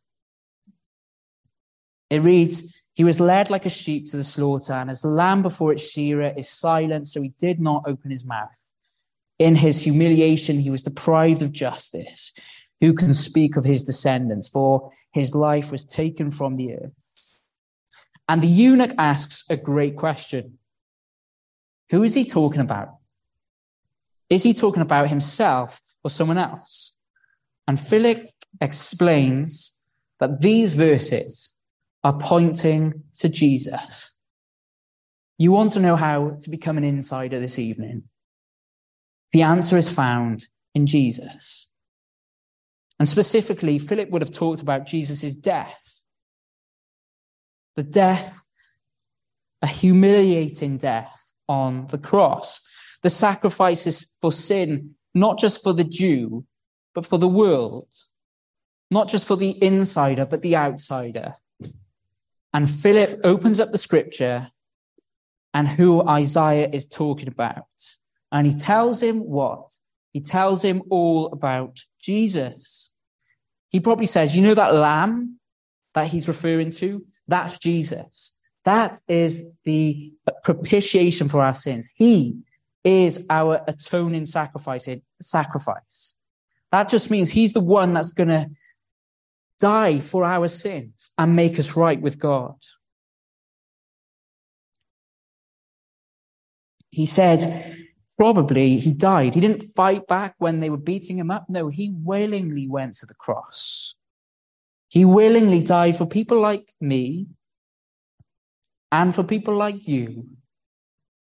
It 2.10 2.22
reads, 2.22 2.82
He 2.94 3.04
was 3.04 3.20
led 3.20 3.50
like 3.50 3.66
a 3.66 3.70
sheep 3.70 4.06
to 4.08 4.18
the 4.18 4.24
slaughter, 4.24 4.74
and 4.74 4.90
as 4.90 5.04
a 5.04 5.08
lamb 5.08 5.42
before 5.42 5.74
its 5.74 5.90
shearer 5.90 6.34
is 6.36 6.50
silent, 6.50 7.08
so 7.08 7.22
he 7.22 7.34
did 7.40 7.60
not 7.60 7.84
open 7.86 8.12
his 8.12 8.26
mouth. 8.26 8.74
In 9.40 9.56
his 9.56 9.82
humiliation, 9.82 10.60
he 10.60 10.70
was 10.70 10.84
deprived 10.84 11.42
of 11.42 11.52
justice. 11.52 12.34
Who 12.82 12.94
can 12.94 13.14
speak 13.14 13.56
of 13.56 13.64
his 13.64 13.84
descendants? 13.84 14.48
For 14.48 14.92
his 15.12 15.36
life 15.36 15.72
was 15.72 15.86
taken 15.86 16.32
from 16.32 16.56
the 16.56 16.76
earth. 16.76 17.40
And 18.28 18.42
the 18.42 18.48
eunuch 18.48 18.94
asks 18.98 19.44
a 19.50 19.58
great 19.58 19.96
question 19.96 20.58
Who 21.92 22.04
is 22.04 22.14
he 22.14 22.26
talking 22.26 22.62
about? 22.62 22.98
Is 24.30 24.44
he 24.44 24.54
talking 24.54 24.82
about 24.82 25.10
himself 25.10 25.82
or 26.04 26.10
someone 26.10 26.38
else? 26.38 26.96
And 27.68 27.80
Philip 27.80 28.30
explains 28.60 29.78
that 30.20 30.42
these 30.42 30.74
verses 30.74 31.54
are 32.04 32.18
pointing 32.18 33.04
to 33.20 33.30
Jesus. 33.30 34.18
You 35.38 35.52
want 35.52 35.72
to 35.72 35.80
know 35.80 35.96
how 35.96 36.38
to 36.42 36.50
become 36.50 36.78
an 36.78 36.84
insider 36.84 37.40
this 37.40 37.60
evening? 37.60 38.04
The 39.34 39.42
answer 39.42 39.78
is 39.78 39.94
found 39.94 40.48
in 40.74 40.86
Jesus. 40.86 41.68
And 43.02 43.08
specifically, 43.08 43.80
Philip 43.80 44.12
would 44.12 44.22
have 44.22 44.30
talked 44.30 44.62
about 44.62 44.86
Jesus' 44.86 45.36
death. 45.36 46.04
The 47.76 47.82
death, 47.82 48.46
a 49.64 49.66
humiliating 49.66 50.78
death 50.78 51.34
on 51.50 51.88
the 51.88 51.98
cross. 51.98 52.62
The 53.02 53.10
sacrifices 53.10 54.14
for 54.22 54.32
sin, 54.32 54.98
not 55.16 55.40
just 55.40 55.64
for 55.64 55.74
the 55.74 55.84
Jew, 55.84 56.46
but 56.94 57.04
for 57.04 57.18
the 57.18 57.28
world. 57.28 57.92
Not 58.92 59.08
just 59.08 59.26
for 59.26 59.36
the 59.36 59.58
insider, 59.64 60.28
but 60.28 60.44
the 60.44 60.56
outsider. 60.56 61.38
And 62.54 62.70
Philip 62.70 63.20
opens 63.24 63.60
up 63.60 63.72
the 63.72 63.80
scripture 63.80 64.52
and 65.56 65.68
who 65.68 66.08
Isaiah 66.08 66.70
is 66.72 66.86
talking 66.86 67.30
about. 67.30 67.66
And 68.32 68.46
he 68.46 68.54
tells 68.54 69.02
him 69.02 69.22
what? 69.22 69.76
He 70.14 70.20
tells 70.20 70.64
him 70.64 70.84
all 70.92 71.32
about 71.32 71.80
Jesus. 72.00 72.91
He 73.72 73.80
probably 73.80 74.06
says, 74.06 74.36
You 74.36 74.42
know 74.42 74.54
that 74.54 74.74
lamb 74.74 75.40
that 75.96 76.08
he's 76.08 76.28
referring 76.28 76.72
to? 76.72 77.06
That's 77.28 77.58
Jesus. 77.58 78.34
That 78.66 79.00
is 79.08 79.52
the 79.64 80.14
propitiation 80.44 81.28
for 81.28 81.42
our 81.42 81.54
sins. 81.54 81.90
He 81.96 82.38
is 82.84 83.26
our 83.30 83.62
atoning 83.68 84.26
sacrifice. 84.26 84.88
Sacrifice. 85.22 86.16
That 86.72 86.90
just 86.90 87.10
means 87.10 87.30
he's 87.30 87.54
the 87.54 87.60
one 87.60 87.94
that's 87.94 88.12
going 88.12 88.30
to 88.30 88.50
die 89.60 90.00
for 90.00 90.24
our 90.24 90.48
sins 90.48 91.12
and 91.18 91.36
make 91.36 91.60
us 91.60 91.76
right 91.76 92.02
with 92.02 92.20
God. 92.20 92.56
He 96.90 97.06
said, 97.06 97.81
probably 98.18 98.80
he 98.80 98.94
died. 98.94 99.36
He 99.36 99.42
didn't 99.42 99.64
fight 99.76 100.08
back 100.08 100.36
when 100.38 100.60
they 100.60 100.70
were 100.70 100.78
beating 100.78 101.18
him 101.18 101.32
up. 101.32 101.46
No, 101.50 101.70
he 101.70 101.92
willingly 101.94 102.68
went 102.68 102.94
to 102.96 103.06
the 103.06 103.14
cross. 103.16 103.96
He 104.88 105.06
willingly 105.06 105.62
died 105.62 105.96
for 105.96 106.06
people 106.06 106.40
like 106.40 106.74
me 106.82 107.28
and 108.92 109.16
for 109.16 109.24
people 109.24 109.56
like 109.56 109.88
you. 109.88 110.28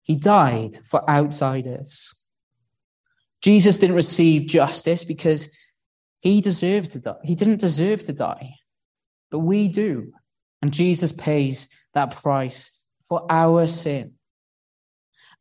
He 0.01 0.15
died 0.15 0.79
for 0.83 1.07
outsiders. 1.09 2.15
Jesus 3.41 3.77
didn't 3.77 3.95
receive 3.95 4.47
justice 4.47 5.03
because 5.03 5.55
he 6.19 6.41
deserved 6.41 6.91
to 6.91 6.99
die. 6.99 7.13
He 7.23 7.35
didn't 7.35 7.59
deserve 7.59 8.03
to 8.05 8.13
die, 8.13 8.55
but 9.31 9.39
we 9.39 9.67
do. 9.67 10.11
And 10.61 10.73
Jesus 10.73 11.11
pays 11.11 11.69
that 11.93 12.11
price 12.11 12.77
for 13.03 13.25
our 13.29 13.67
sin. 13.67 14.15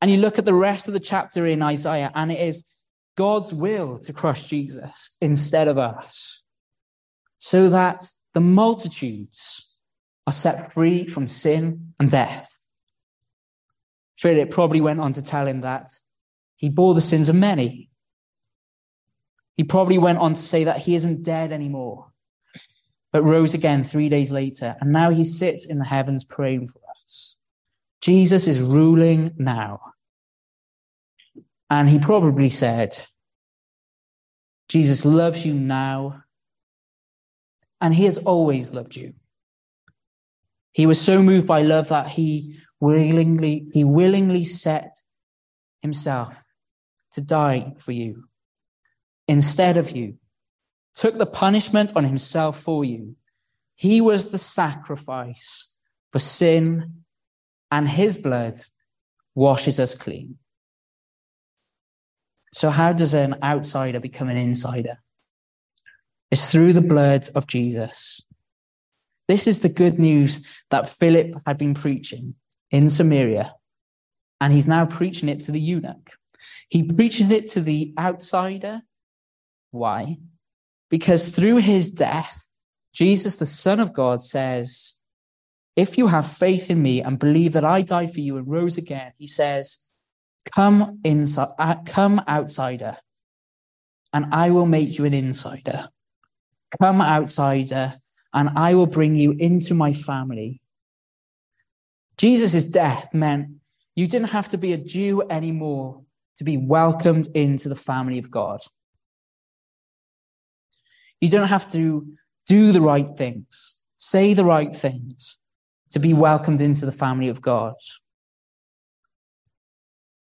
And 0.01 0.11
you 0.11 0.19
look 0.19 0.39
at 0.39 0.45
the 0.45 0.55
rest 0.55 0.87
of 0.89 0.95
the 0.95 1.01
chapter 1.01 1.47
in 1.47 1.63
Isaiah, 1.63 2.13
and 2.15 2.31
it 2.31 2.41
is 2.41 2.65
God's 3.17 3.53
will 3.53 3.99
to 3.99 4.13
crush 4.13 4.45
Jesus 4.45 5.17
instead 5.21 5.67
of 5.67 5.77
us, 5.77 6.43
so 7.41 7.69
that 7.71 8.09
the 8.35 8.41
multitudes 8.41 9.67
are 10.27 10.33
set 10.33 10.73
free 10.73 11.07
from 11.07 11.27
sin 11.27 11.95
and 11.99 12.11
death. 12.11 12.49
Philip 14.19 14.51
probably 14.51 14.81
went 14.81 15.01
on 15.01 15.13
to 15.15 15.23
tell 15.23 15.47
him 15.47 15.63
that 15.63 15.89
he 16.57 16.69
bore 16.69 16.95
the 16.95 17.01
sins 17.01 17.29
of 17.29 17.35
many. 17.35 17.89
He 19.57 19.65
probably 19.65 19.99
went 19.99 20.19
on 20.19 20.35
to 20.35 20.41
say 20.41 20.65
that 20.65 20.79
he 20.79 20.95
isn't 20.95 21.23
dead 21.25 21.51
anymore, 21.51 22.13
but 23.11 23.25
rose 23.25 23.55
again 23.55 23.83
three 23.83 24.09
days 24.09 24.31
later, 24.31 24.77
and 24.81 24.93
now 24.93 25.11
he 25.11 25.25
sits 25.25 25.67
in 25.67 25.79
the 25.79 25.85
heavens 25.85 26.25
praying 26.25 26.69
for 26.69 26.81
us. 27.05 27.38
Jesus 28.01 28.47
is 28.47 28.61
ruling 28.61 29.35
now. 29.37 29.81
And 31.71 31.89
he 31.91 31.99
probably 31.99 32.51
said, 32.51 33.07
Jesus 34.69 35.05
loves 35.05 35.45
you 35.45 35.55
now, 35.55 36.25
and 37.81 37.95
he 37.95 38.05
has 38.05 38.19
always 38.19 38.73
loved 38.73 38.97
you. 38.97 39.15
He 40.73 40.87
was 40.87 41.01
so 41.01 41.23
moved 41.23 41.47
by 41.47 41.63
love 41.63 41.89
that 41.89 42.09
he 42.09 42.59
willingly, 42.81 43.67
he 43.73 43.85
willingly 43.85 44.45
set 44.45 44.97
himself 45.83 46.45
to 47.13 47.21
die 47.21 47.75
for 47.79 47.93
you 47.93 48.25
instead 49.27 49.77
of 49.77 49.95
you, 49.95 50.15
took 50.95 51.19
the 51.19 51.27
punishment 51.27 51.93
on 51.95 52.05
himself 52.05 52.61
for 52.61 52.85
you. 52.85 53.17
He 53.77 54.01
was 54.01 54.31
the 54.31 54.39
sacrifice 54.39 55.73
for 56.11 56.19
sin, 56.19 57.05
and 57.71 57.89
his 57.89 58.17
blood 58.17 58.55
washes 59.35 59.79
us 59.79 59.95
clean. 59.95 60.39
So, 62.53 62.71
how 62.71 62.93
does 62.93 63.15
an 63.15 63.37
outsider 63.43 64.01
become 64.01 64.29
an 64.29 64.37
insider? 64.37 64.99
It's 66.31 66.51
through 66.51 66.73
the 66.73 66.81
blood 66.81 67.29
of 67.35 67.47
Jesus. 67.47 68.23
This 69.29 69.47
is 69.47 69.61
the 69.61 69.69
good 69.69 69.99
news 69.99 70.47
that 70.71 70.89
Philip 70.89 71.35
had 71.47 71.59
been 71.59 71.75
preaching 71.75 72.35
in 72.71 72.89
Samaria, 72.89 73.55
and 74.41 74.53
he's 74.53 74.69
now 74.69 74.87
preaching 74.87 75.29
it 75.29 75.41
to 75.41 75.53
the 75.53 75.61
eunuch. 75.61 76.13
He 76.69 76.83
preaches 76.83 77.31
it 77.31 77.49
to 77.49 77.61
the 77.61 77.95
outsider. 77.99 78.83
Why? 79.71 80.19
Because 80.91 81.29
through 81.29 81.57
his 81.57 81.91
death, 81.91 82.43
Jesus, 82.95 83.37
the 83.37 83.47
Son 83.47 83.81
of 83.81 83.93
God, 83.93 84.23
says, 84.23 84.95
If 85.79 85.97
you 85.97 86.09
have 86.09 86.29
faith 86.29 86.73
in 86.73 86.83
me 86.83 87.03
and 87.03 87.21
believe 87.21 87.53
that 87.53 87.65
I 87.65 87.83
died 87.83 88.13
for 88.13 88.19
you 88.19 88.37
and 88.37 88.49
rose 88.49 88.77
again, 88.77 89.13
he 89.17 89.29
says, 89.29 89.79
Come 90.53 90.99
inside, 91.05 91.51
uh, 91.57 91.77
come 91.87 92.21
outsider, 92.27 92.97
and 94.13 94.27
I 94.35 94.51
will 94.51 94.67
make 94.67 94.99
you 94.99 95.05
an 95.05 95.15
insider. 95.15 95.89
Come 96.83 97.01
outsider, 97.01 98.01
and 98.35 98.51
I 98.57 98.75
will 98.75 98.89
bring 98.89 99.15
you 99.15 99.37
into 99.39 99.73
my 99.73 99.93
family. 99.93 100.61
Jesus' 102.17 102.65
death 102.65 103.15
meant 103.15 103.47
you 103.95 104.09
didn't 104.09 104.31
have 104.31 104.49
to 104.49 104.59
be 104.59 104.73
a 104.73 104.79
Jew 104.79 105.23
anymore 105.31 106.03
to 106.39 106.43
be 106.43 106.57
welcomed 106.57 107.29
into 107.37 107.69
the 107.69 107.77
family 107.77 108.19
of 108.19 108.33
God. 108.33 108.63
You 111.21 111.31
don't 111.31 111.47
have 111.47 111.71
to 111.71 112.15
do 112.49 112.73
the 112.73 112.81
right 112.81 113.17
things, 113.17 113.77
say 113.97 114.35
the 114.35 114.45
right 114.45 114.75
things 114.75 115.39
to 115.91 115.99
be 115.99 116.15
welcomed 116.15 116.61
into 116.61 116.87
the 116.87 116.93
family 116.93 117.29
of 117.29 117.41
God. 117.41 117.75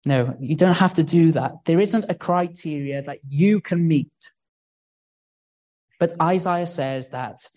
No, 0.05 0.35
you 0.39 0.55
don't 0.55 0.77
have 0.77 0.95
to 0.95 1.03
do 1.03 1.31
that. 1.33 1.53
There 1.65 1.79
isn't 1.79 2.05
a 2.09 2.15
criteria 2.15 3.01
that 3.03 3.19
you 3.27 3.61
can 3.61 3.87
meet. 3.87 4.31
But 5.99 6.19
Isaiah 6.19 6.65
says 6.65 7.11
that 7.11 7.47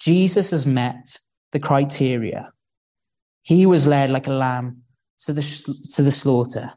Jesus 0.00 0.50
has 0.50 0.66
met 0.66 1.18
the 1.52 1.60
criteria. 1.60 2.52
He 3.42 3.66
was 3.66 3.86
led 3.86 4.10
like 4.10 4.26
a 4.26 4.32
lamb 4.32 4.82
to 5.20 5.32
the, 5.32 5.42
to 5.94 6.02
the 6.02 6.10
slaughter. 6.10 6.72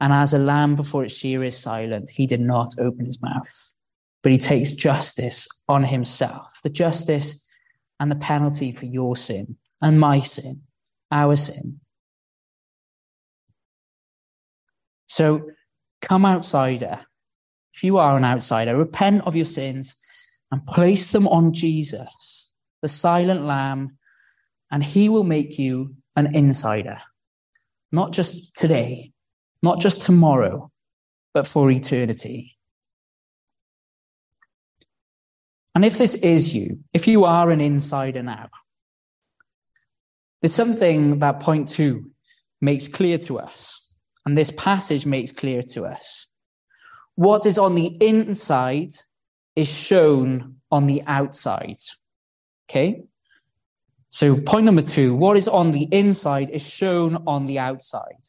And 0.00 0.12
as 0.12 0.32
a 0.32 0.38
lamb 0.38 0.76
before 0.76 1.04
its 1.04 1.16
shear 1.16 1.44
is 1.44 1.58
silent, 1.58 2.10
he 2.10 2.26
did 2.26 2.40
not 2.40 2.74
open 2.78 3.04
his 3.04 3.20
mouth. 3.20 3.74
But 4.22 4.32
he 4.32 4.38
takes 4.38 4.72
justice 4.72 5.46
on 5.68 5.84
himself 5.84 6.60
the 6.62 6.70
justice 6.70 7.44
and 8.00 8.10
the 8.10 8.16
penalty 8.16 8.72
for 8.72 8.86
your 8.86 9.16
sin 9.16 9.56
and 9.84 10.00
my 10.00 10.18
sin, 10.18 10.62
our 11.12 11.36
sin. 11.36 11.78
So 15.06 15.50
come 16.00 16.24
outsider. 16.24 17.00
If 17.74 17.84
you 17.84 17.98
are 17.98 18.16
an 18.16 18.24
outsider, 18.24 18.76
repent 18.76 19.26
of 19.26 19.36
your 19.36 19.44
sins 19.44 19.94
and 20.50 20.66
place 20.66 21.10
them 21.10 21.28
on 21.28 21.52
Jesus, 21.52 22.54
the 22.80 22.88
silent 22.88 23.44
lamb, 23.44 23.98
and 24.70 24.82
he 24.82 25.10
will 25.10 25.22
make 25.22 25.58
you 25.58 25.96
an 26.16 26.34
insider. 26.34 26.96
Not 27.92 28.12
just 28.12 28.56
today, 28.56 29.12
not 29.62 29.80
just 29.80 30.00
tomorrow, 30.00 30.70
but 31.34 31.46
for 31.46 31.70
eternity. 31.70 32.56
And 35.74 35.84
if 35.84 35.98
this 35.98 36.14
is 36.14 36.54
you, 36.54 36.78
if 36.94 37.06
you 37.06 37.26
are 37.26 37.50
an 37.50 37.60
insider 37.60 38.22
now, 38.22 38.48
there's 40.44 40.54
something 40.54 41.20
that 41.20 41.40
point 41.40 41.68
two 41.68 42.10
makes 42.60 42.86
clear 42.86 43.16
to 43.16 43.38
us. 43.38 43.80
And 44.26 44.36
this 44.36 44.50
passage 44.50 45.06
makes 45.06 45.32
clear 45.32 45.62
to 45.72 45.84
us. 45.84 46.26
What 47.14 47.46
is 47.46 47.56
on 47.56 47.76
the 47.76 47.86
inside 47.86 48.90
is 49.56 49.72
shown 49.72 50.56
on 50.70 50.84
the 50.84 51.02
outside. 51.06 51.78
Okay? 52.68 53.04
So, 54.10 54.36
point 54.36 54.66
number 54.66 54.82
two 54.82 55.16
what 55.16 55.38
is 55.38 55.48
on 55.48 55.70
the 55.70 55.84
inside 55.84 56.50
is 56.50 56.68
shown 56.68 57.24
on 57.26 57.46
the 57.46 57.58
outside. 57.58 58.22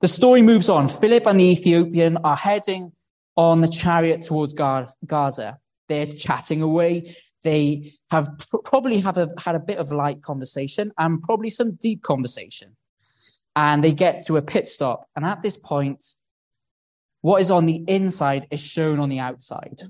The 0.00 0.08
story 0.08 0.40
moves 0.40 0.70
on. 0.70 0.88
Philip 0.88 1.26
and 1.26 1.38
the 1.38 1.52
Ethiopian 1.52 2.16
are 2.24 2.36
heading 2.36 2.92
on 3.36 3.60
the 3.60 3.68
chariot 3.68 4.22
towards 4.22 4.54
Gaza. 4.54 5.58
They're 5.88 6.06
chatting 6.06 6.62
away. 6.62 7.14
They 7.46 7.92
have 8.10 8.28
probably 8.64 8.98
have 8.98 9.16
a, 9.16 9.28
had 9.38 9.54
a 9.54 9.60
bit 9.60 9.78
of 9.78 9.92
light 9.92 10.20
conversation 10.20 10.92
and 10.98 11.22
probably 11.22 11.50
some 11.50 11.76
deep 11.76 12.02
conversation 12.02 12.76
and 13.56 13.82
they 13.82 13.92
get 13.92 14.24
to 14.26 14.36
a 14.36 14.42
pit 14.42 14.68
stop. 14.68 15.08
And 15.16 15.24
at 15.24 15.40
this 15.40 15.56
point, 15.56 16.04
what 17.22 17.40
is 17.40 17.50
on 17.50 17.64
the 17.64 17.82
inside 17.88 18.46
is 18.50 18.60
shown 18.60 19.00
on 19.00 19.08
the 19.08 19.18
outside. 19.18 19.80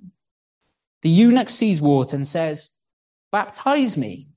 The 1.02 1.08
eunuch 1.10 1.50
sees 1.50 1.82
water 1.82 2.16
and 2.16 2.26
says, 2.26 2.70
Baptize 3.32 3.96
me. 3.96 4.28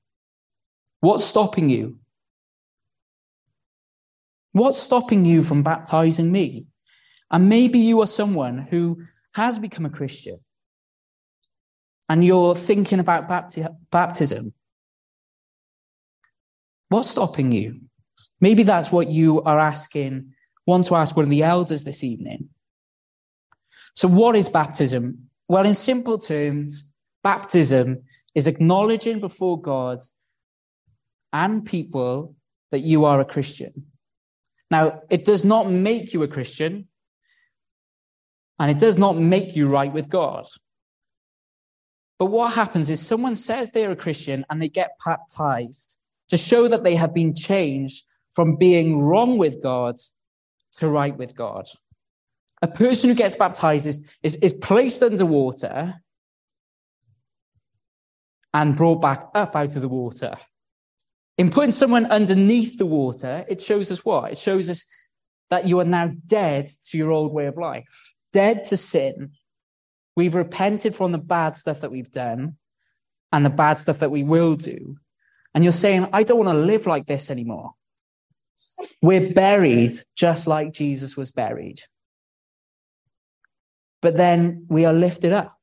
What's 1.00 1.24
stopping 1.24 1.70
you? 1.70 2.00
What's 4.52 4.80
stopping 4.80 5.26
you 5.26 5.44
from 5.44 5.62
baptizing 5.62 6.32
me? 6.32 6.66
And 7.32 7.48
maybe 7.48 7.80
you 7.80 8.02
are 8.02 8.08
someone 8.08 8.68
who 8.70 9.04
has 9.36 9.60
become 9.60 9.86
a 9.86 9.92
Christian 9.92 10.40
and 12.10 12.26
you're 12.26 12.56
thinking 12.56 13.00
about 13.00 13.30
bapti- 13.30 13.76
baptism. 13.92 14.54
What's 16.90 17.12
stopping 17.12 17.52
you? 17.52 17.82
Maybe 18.42 18.64
that's 18.64 18.92
what 18.92 19.10
you 19.10 19.42
are 19.44 19.60
asking, 19.60 20.34
want 20.66 20.86
to 20.86 20.96
ask 20.96 21.16
one 21.16 21.26
of 21.26 21.30
the 21.30 21.44
elders 21.44 21.84
this 21.84 22.04
evening. 22.04 22.50
So, 23.94 24.08
what 24.08 24.36
is 24.36 24.50
baptism? 24.50 25.30
Well, 25.48 25.66
in 25.66 25.76
simple 25.76 26.18
terms, 26.18 26.92
baptism 27.24 28.04
is 28.34 28.48
acknowledging 28.48 29.20
before 29.20 29.62
God 29.62 30.00
and 31.32 31.66
people 31.66 32.36
that 32.72 32.80
you 32.80 33.06
are 33.06 33.20
a 33.20 33.26
Christian. 33.26 33.86
Now, 34.72 35.02
it 35.10 35.26
does 35.26 35.46
not 35.46 35.70
make 35.70 36.14
you 36.14 36.24
a 36.24 36.28
Christian, 36.28 36.88
and 38.60 38.72
it 38.72 38.80
does 38.80 38.98
not 38.98 39.18
make 39.18 39.56
you 39.56 39.68
right 39.68 39.92
with 39.92 40.10
God. 40.10 40.48
But 42.20 42.26
what 42.26 42.54
happens 42.54 42.90
is 42.90 43.00
someone 43.00 43.36
says 43.36 43.72
they're 43.72 43.92
a 43.92 43.96
Christian 43.96 44.46
and 44.50 44.62
they 44.62 44.68
get 44.68 44.98
baptized 45.04 45.98
to 46.28 46.38
show 46.38 46.68
that 46.68 46.84
they 46.84 46.96
have 46.96 47.14
been 47.14 47.34
changed 47.34 48.04
from 48.34 48.58
being 48.58 49.00
wrong 49.02 49.38
with 49.38 49.64
God 49.64 49.96
to 50.74 50.90
right 50.90 51.18
with 51.18 51.36
God. 51.36 51.68
A 52.62 52.68
person 52.68 53.10
who 53.10 53.16
gets 53.16 53.38
baptized 53.38 53.88
is, 53.88 54.12
is, 54.22 54.36
is 54.38 54.54
placed 54.54 55.02
underwater 55.02 55.96
and 58.54 58.76
brought 58.76 59.02
back 59.02 59.30
up 59.34 59.56
out 59.56 59.76
of 59.78 59.82
the 59.82 59.88
water. 59.88 60.36
In 61.38 61.50
putting 61.50 61.72
someone 61.72 62.06
underneath 62.08 62.78
the 62.78 62.86
water, 62.86 63.46
it 63.48 63.62
shows 63.62 63.92
us 63.92 64.04
what? 64.04 64.34
It 64.34 64.38
shows 64.38 64.70
us 64.70 64.84
that 65.50 65.68
you 65.68 65.80
are 65.80 65.86
now 65.86 66.12
dead 66.26 66.70
to 66.90 66.98
your 66.98 67.12
old 67.12 67.32
way 67.32 67.46
of 67.46 67.58
life, 67.58 68.14
dead 68.34 68.66
to 68.66 68.78
sin. 68.78 69.32
We've 70.20 70.36
repented 70.36 70.98
from 70.98 71.14
the 71.14 71.18
bad 71.18 71.56
stuff 71.56 71.80
that 71.80 71.92
we've 71.92 72.12
done 72.12 72.58
and 73.32 73.46
the 73.46 73.50
bad 73.50 73.76
stuff 73.78 74.00
that 74.00 74.12
we 74.12 74.22
will 74.22 74.58
do. 74.58 74.98
And 75.56 75.64
you're 75.64 75.72
saying, 75.72 76.10
I 76.12 76.24
don't 76.24 76.44
want 76.44 76.50
to 76.50 76.62
live 76.62 76.86
like 76.86 77.06
this 77.06 77.32
anymore. 77.32 77.76
We're 79.02 79.32
buried 79.32 79.94
just 80.18 80.46
like 80.46 80.74
Jesus 80.74 81.16
was 81.16 81.32
buried. 81.32 81.80
But 84.02 84.18
then 84.18 84.66
we 84.68 84.84
are 84.84 84.92
lifted 84.92 85.32
up 85.32 85.58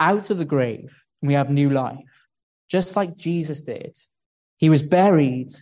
out 0.00 0.30
of 0.30 0.38
the 0.38 0.44
grave 0.44 1.04
and 1.22 1.28
we 1.28 1.34
have 1.34 1.48
new 1.48 1.70
life, 1.70 2.26
just 2.68 2.96
like 2.96 3.16
Jesus 3.16 3.62
did. 3.62 3.96
He 4.56 4.68
was 4.68 4.82
buried 4.82 5.52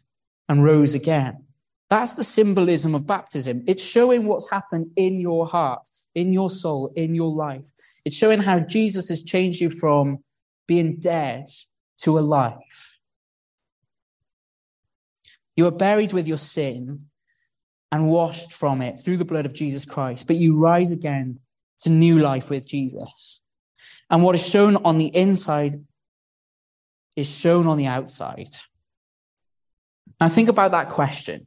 and 0.49 0.65
rose 0.65 0.95
again. 0.95 1.45
That's 1.91 2.15
the 2.15 2.25
symbolism 2.25 2.95
of 2.95 3.07
baptism. 3.07 3.63
It's 3.67 3.85
showing 3.85 4.27
what's 4.27 4.51
happened 4.51 4.89
in 4.97 5.21
your 5.21 5.47
heart, 5.47 5.89
in 6.15 6.33
your 6.33 6.51
soul, 6.51 6.93
in 6.97 7.15
your 7.15 7.31
life. 7.31 7.69
It's 8.05 8.17
showing 8.17 8.41
how 8.41 8.61
Jesus 8.61 9.09
has 9.09 9.23
changed 9.23 9.61
you 9.61 9.71
from 9.71 10.25
being 10.67 10.97
dead 10.97 11.47
to 11.99 12.19
alive. 12.19 12.99
You 15.57 15.67
are 15.67 15.73
buried 15.73 16.13
with 16.13 16.27
your 16.27 16.39
sin 16.39 17.07
and 17.93 18.09
washed 18.09 18.53
from 18.53 18.83
it 18.83 18.99
through 18.99 19.19
the 19.19 19.25
blood 19.25 19.47
of 19.47 19.55
Jesus 19.55 19.85
Christ, 19.85 20.27
but 20.27 20.37
you 20.37 20.59
rise 20.59 20.91
again 20.91 21.39
to 21.79 21.91
new 21.91 22.19
life 22.19 22.51
with 22.51 22.67
Jesus. 22.67 23.41
And 24.11 24.23
what 24.23 24.35
is 24.35 24.47
shown 24.47 24.77
on 24.77 24.99
the 24.99 25.07
inside 25.07 25.85
is 27.15 27.31
shown 27.31 27.67
on 27.67 27.77
the 27.77 27.87
outside. 27.87 28.51
Now, 30.21 30.29
think 30.29 30.49
about 30.49 30.73
that 30.73 30.91
question. 30.91 31.47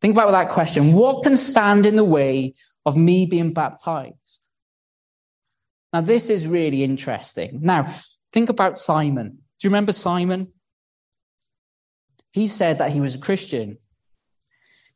Think 0.00 0.12
about 0.12 0.30
that 0.32 0.50
question. 0.50 0.92
What 0.92 1.22
can 1.22 1.36
stand 1.36 1.86
in 1.86 1.96
the 1.96 2.04
way 2.04 2.54
of 2.84 2.96
me 2.96 3.26
being 3.26 3.52
baptized? 3.52 4.48
Now, 5.92 6.02
this 6.02 6.28
is 6.28 6.46
really 6.46 6.82
interesting. 6.82 7.60
Now, 7.62 7.88
think 8.32 8.50
about 8.50 8.76
Simon. 8.76 9.38
Do 9.58 9.66
you 9.66 9.70
remember 9.70 9.92
Simon? 9.92 10.52
He 12.32 12.46
said 12.46 12.78
that 12.78 12.92
he 12.92 13.00
was 13.00 13.14
a 13.14 13.18
Christian. 13.18 13.78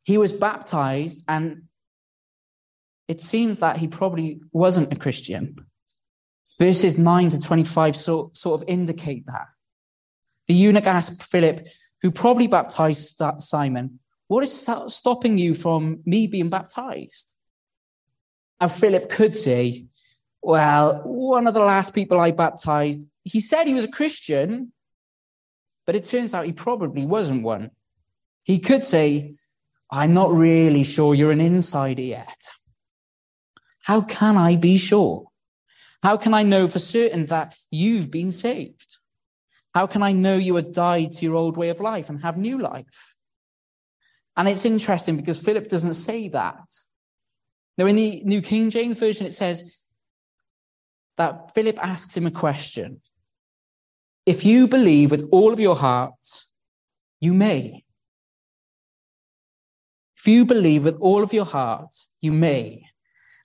He 0.02 0.18
was 0.18 0.32
baptized, 0.32 1.22
and 1.26 1.62
it 3.08 3.22
seems 3.22 3.58
that 3.58 3.78
he 3.78 3.88
probably 3.88 4.40
wasn't 4.52 4.92
a 4.92 4.96
Christian. 4.96 5.56
Verses 6.58 6.98
9 6.98 7.30
to 7.30 7.40
25 7.40 7.96
sort, 7.96 8.36
sort 8.36 8.60
of 8.60 8.68
indicate 8.68 9.24
that. 9.26 9.46
The 10.46 10.54
eunuch 10.54 10.86
asked 10.86 11.22
Philip, 11.22 11.66
who 12.02 12.10
probably 12.10 12.46
baptized 12.46 13.22
Simon, 13.38 14.00
What 14.30 14.44
is 14.44 14.68
stopping 14.86 15.38
you 15.38 15.56
from 15.56 16.02
me 16.04 16.28
being 16.28 16.50
baptized? 16.50 17.34
And 18.60 18.70
Philip 18.70 19.08
could 19.08 19.34
say, 19.34 19.86
Well, 20.40 21.02
one 21.02 21.48
of 21.48 21.54
the 21.54 21.64
last 21.64 21.96
people 21.96 22.20
I 22.20 22.30
baptized, 22.30 23.08
he 23.24 23.40
said 23.40 23.66
he 23.66 23.74
was 23.74 23.86
a 23.86 23.90
Christian, 23.90 24.70
but 25.84 25.96
it 25.96 26.04
turns 26.04 26.32
out 26.32 26.46
he 26.46 26.52
probably 26.52 27.04
wasn't 27.04 27.42
one. 27.42 27.72
He 28.44 28.60
could 28.60 28.84
say, 28.84 29.34
I'm 29.90 30.12
not 30.12 30.32
really 30.32 30.84
sure 30.84 31.12
you're 31.12 31.32
an 31.32 31.40
insider 31.40 32.02
yet. 32.02 32.50
How 33.82 34.00
can 34.00 34.36
I 34.36 34.54
be 34.54 34.78
sure? 34.78 35.26
How 36.04 36.16
can 36.16 36.34
I 36.34 36.44
know 36.44 36.68
for 36.68 36.78
certain 36.78 37.26
that 37.26 37.56
you've 37.72 38.12
been 38.12 38.30
saved? 38.30 38.98
How 39.74 39.88
can 39.88 40.04
I 40.04 40.12
know 40.12 40.36
you 40.36 40.54
have 40.54 40.70
died 40.70 41.14
to 41.14 41.24
your 41.24 41.34
old 41.34 41.56
way 41.56 41.70
of 41.70 41.80
life 41.80 42.08
and 42.08 42.22
have 42.22 42.38
new 42.38 42.56
life? 42.56 43.16
And 44.36 44.48
it's 44.48 44.64
interesting 44.64 45.16
because 45.16 45.42
Philip 45.42 45.68
doesn't 45.68 45.94
say 45.94 46.28
that. 46.28 46.62
Now, 47.76 47.86
in 47.86 47.96
the 47.96 48.22
New 48.24 48.42
King 48.42 48.70
James 48.70 48.98
Version, 48.98 49.26
it 49.26 49.34
says 49.34 49.76
that 51.16 51.54
Philip 51.54 51.78
asks 51.82 52.16
him 52.16 52.26
a 52.26 52.30
question 52.30 53.00
if 54.26 54.44
you 54.44 54.68
believe 54.68 55.10
with 55.10 55.28
all 55.32 55.52
of 55.52 55.60
your 55.60 55.76
heart, 55.76 56.44
you 57.20 57.34
may. 57.34 57.84
If 60.16 60.26
you 60.26 60.44
believe 60.44 60.84
with 60.84 60.96
all 61.00 61.22
of 61.22 61.32
your 61.32 61.46
heart, 61.46 61.96
you 62.20 62.32
may. 62.32 62.84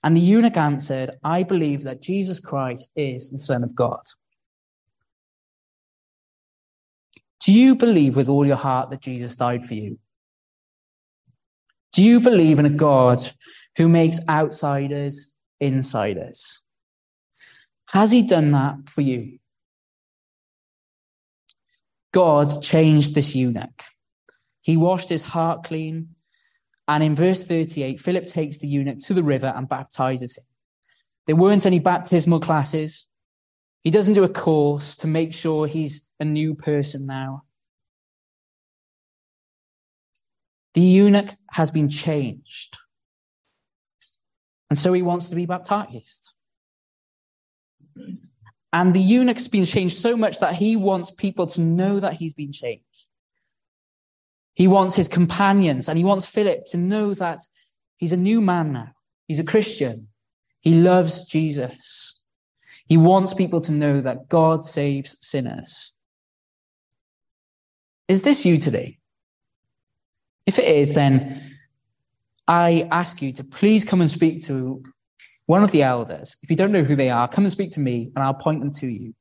And 0.04 0.16
the 0.16 0.20
eunuch 0.20 0.56
answered, 0.56 1.10
I 1.24 1.42
believe 1.42 1.82
that 1.82 2.02
Jesus 2.02 2.38
Christ 2.38 2.92
is 2.94 3.30
the 3.30 3.38
Son 3.38 3.64
of 3.64 3.74
God. 3.74 4.02
Do 7.40 7.52
you 7.52 7.74
believe 7.74 8.14
with 8.14 8.28
all 8.28 8.46
your 8.46 8.56
heart 8.56 8.90
that 8.90 9.00
Jesus 9.00 9.36
died 9.36 9.64
for 9.64 9.74
you? 9.74 9.98
Do 11.96 12.04
you 12.04 12.20
believe 12.20 12.58
in 12.58 12.66
a 12.66 12.68
God 12.68 13.22
who 13.78 13.88
makes 13.88 14.20
outsiders 14.28 15.30
insiders? 15.60 16.62
Has 17.86 18.10
he 18.10 18.20
done 18.20 18.50
that 18.50 18.90
for 18.90 19.00
you? 19.00 19.38
God 22.12 22.62
changed 22.62 23.14
this 23.14 23.34
eunuch. 23.34 23.82
He 24.60 24.76
washed 24.76 25.08
his 25.08 25.22
heart 25.22 25.64
clean. 25.64 26.16
And 26.86 27.02
in 27.02 27.14
verse 27.14 27.42
38, 27.44 27.98
Philip 27.98 28.26
takes 28.26 28.58
the 28.58 28.68
eunuch 28.68 28.98
to 29.04 29.14
the 29.14 29.22
river 29.22 29.54
and 29.56 29.66
baptizes 29.66 30.36
him. 30.36 30.44
There 31.26 31.34
weren't 31.34 31.64
any 31.64 31.78
baptismal 31.78 32.40
classes. 32.40 33.06
He 33.84 33.90
doesn't 33.90 34.12
do 34.12 34.24
a 34.24 34.28
course 34.28 34.96
to 34.96 35.06
make 35.06 35.32
sure 35.32 35.66
he's 35.66 36.10
a 36.20 36.26
new 36.26 36.54
person 36.54 37.06
now. 37.06 37.44
The 40.76 40.82
eunuch 40.82 41.30
has 41.52 41.70
been 41.70 41.88
changed. 41.88 42.76
And 44.68 44.78
so 44.78 44.92
he 44.92 45.00
wants 45.00 45.30
to 45.30 45.34
be 45.34 45.46
baptized. 45.46 46.34
And 48.74 48.92
the 48.92 49.00
eunuch's 49.00 49.48
been 49.48 49.64
changed 49.64 49.96
so 49.96 50.18
much 50.18 50.38
that 50.40 50.56
he 50.56 50.76
wants 50.76 51.10
people 51.10 51.46
to 51.46 51.62
know 51.62 51.98
that 51.98 52.12
he's 52.12 52.34
been 52.34 52.52
changed. 52.52 53.08
He 54.52 54.68
wants 54.68 54.94
his 54.94 55.08
companions 55.08 55.88
and 55.88 55.96
he 55.96 56.04
wants 56.04 56.26
Philip 56.26 56.66
to 56.66 56.76
know 56.76 57.14
that 57.14 57.46
he's 57.96 58.12
a 58.12 58.18
new 58.18 58.42
man 58.42 58.74
now. 58.74 58.90
He's 59.26 59.40
a 59.40 59.44
Christian. 59.44 60.08
He 60.60 60.74
loves 60.74 61.24
Jesus. 61.26 62.20
He 62.86 62.98
wants 62.98 63.32
people 63.32 63.62
to 63.62 63.72
know 63.72 64.02
that 64.02 64.28
God 64.28 64.62
saves 64.62 65.16
sinners. 65.26 65.94
Is 68.08 68.20
this 68.20 68.44
you 68.44 68.58
today? 68.58 68.98
If 70.46 70.58
it 70.58 70.64
is, 70.64 70.94
then 70.94 71.42
I 72.46 72.88
ask 72.90 73.20
you 73.20 73.32
to 73.32 73.44
please 73.44 73.84
come 73.84 74.00
and 74.00 74.10
speak 74.10 74.44
to 74.44 74.82
one 75.46 75.62
of 75.62 75.70
the 75.70 75.82
elders, 75.82 76.36
if 76.42 76.50
you 76.50 76.56
don't 76.56 76.72
know 76.72 76.82
who 76.82 76.96
they 76.96 77.08
are, 77.08 77.28
come 77.28 77.44
and 77.44 77.52
speak 77.52 77.70
to 77.70 77.80
me 77.80 78.10
and 78.14 78.24
I'll 78.24 78.34
point 78.34 78.60
them 78.60 78.72
to 78.72 78.88
you. 78.88 79.14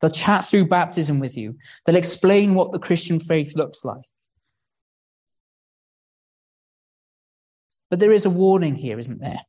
They'll 0.00 0.10
chat 0.10 0.46
through 0.46 0.68
baptism 0.68 1.20
with 1.20 1.36
you. 1.36 1.56
They'll 1.84 1.96
explain 1.96 2.54
what 2.54 2.72
the 2.72 2.78
Christian 2.78 3.20
faith 3.20 3.54
looks 3.56 3.84
like. 3.84 4.04
But 7.90 7.98
there 7.98 8.12
is 8.12 8.24
a 8.24 8.30
warning 8.30 8.76
here, 8.76 8.98
isn't 8.98 9.20
there? 9.20 9.40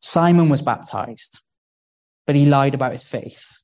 Simon 0.00 0.48
was 0.48 0.62
baptized, 0.62 1.40
but 2.26 2.36
he 2.36 2.44
lied 2.44 2.74
about 2.74 2.92
his 2.92 3.04
faith. 3.04 3.62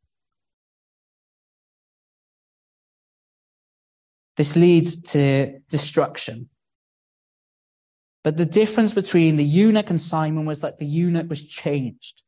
This 4.36 4.56
leads 4.56 5.00
to 5.12 5.60
destruction. 5.68 6.48
But 8.22 8.36
the 8.36 8.46
difference 8.46 8.94
between 8.94 9.36
the 9.36 9.44
eunuch 9.44 9.90
and 9.90 10.00
Simon 10.00 10.46
was 10.46 10.60
that 10.62 10.78
the 10.78 10.86
eunuch 10.86 11.28
was 11.28 11.46
changed. 11.46 12.22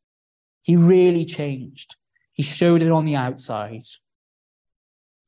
He 0.62 0.76
really 0.76 1.24
changed. 1.24 1.96
He 2.32 2.42
showed 2.42 2.82
it 2.82 2.92
on 2.92 3.06
the 3.06 3.16
outside. 3.16 3.86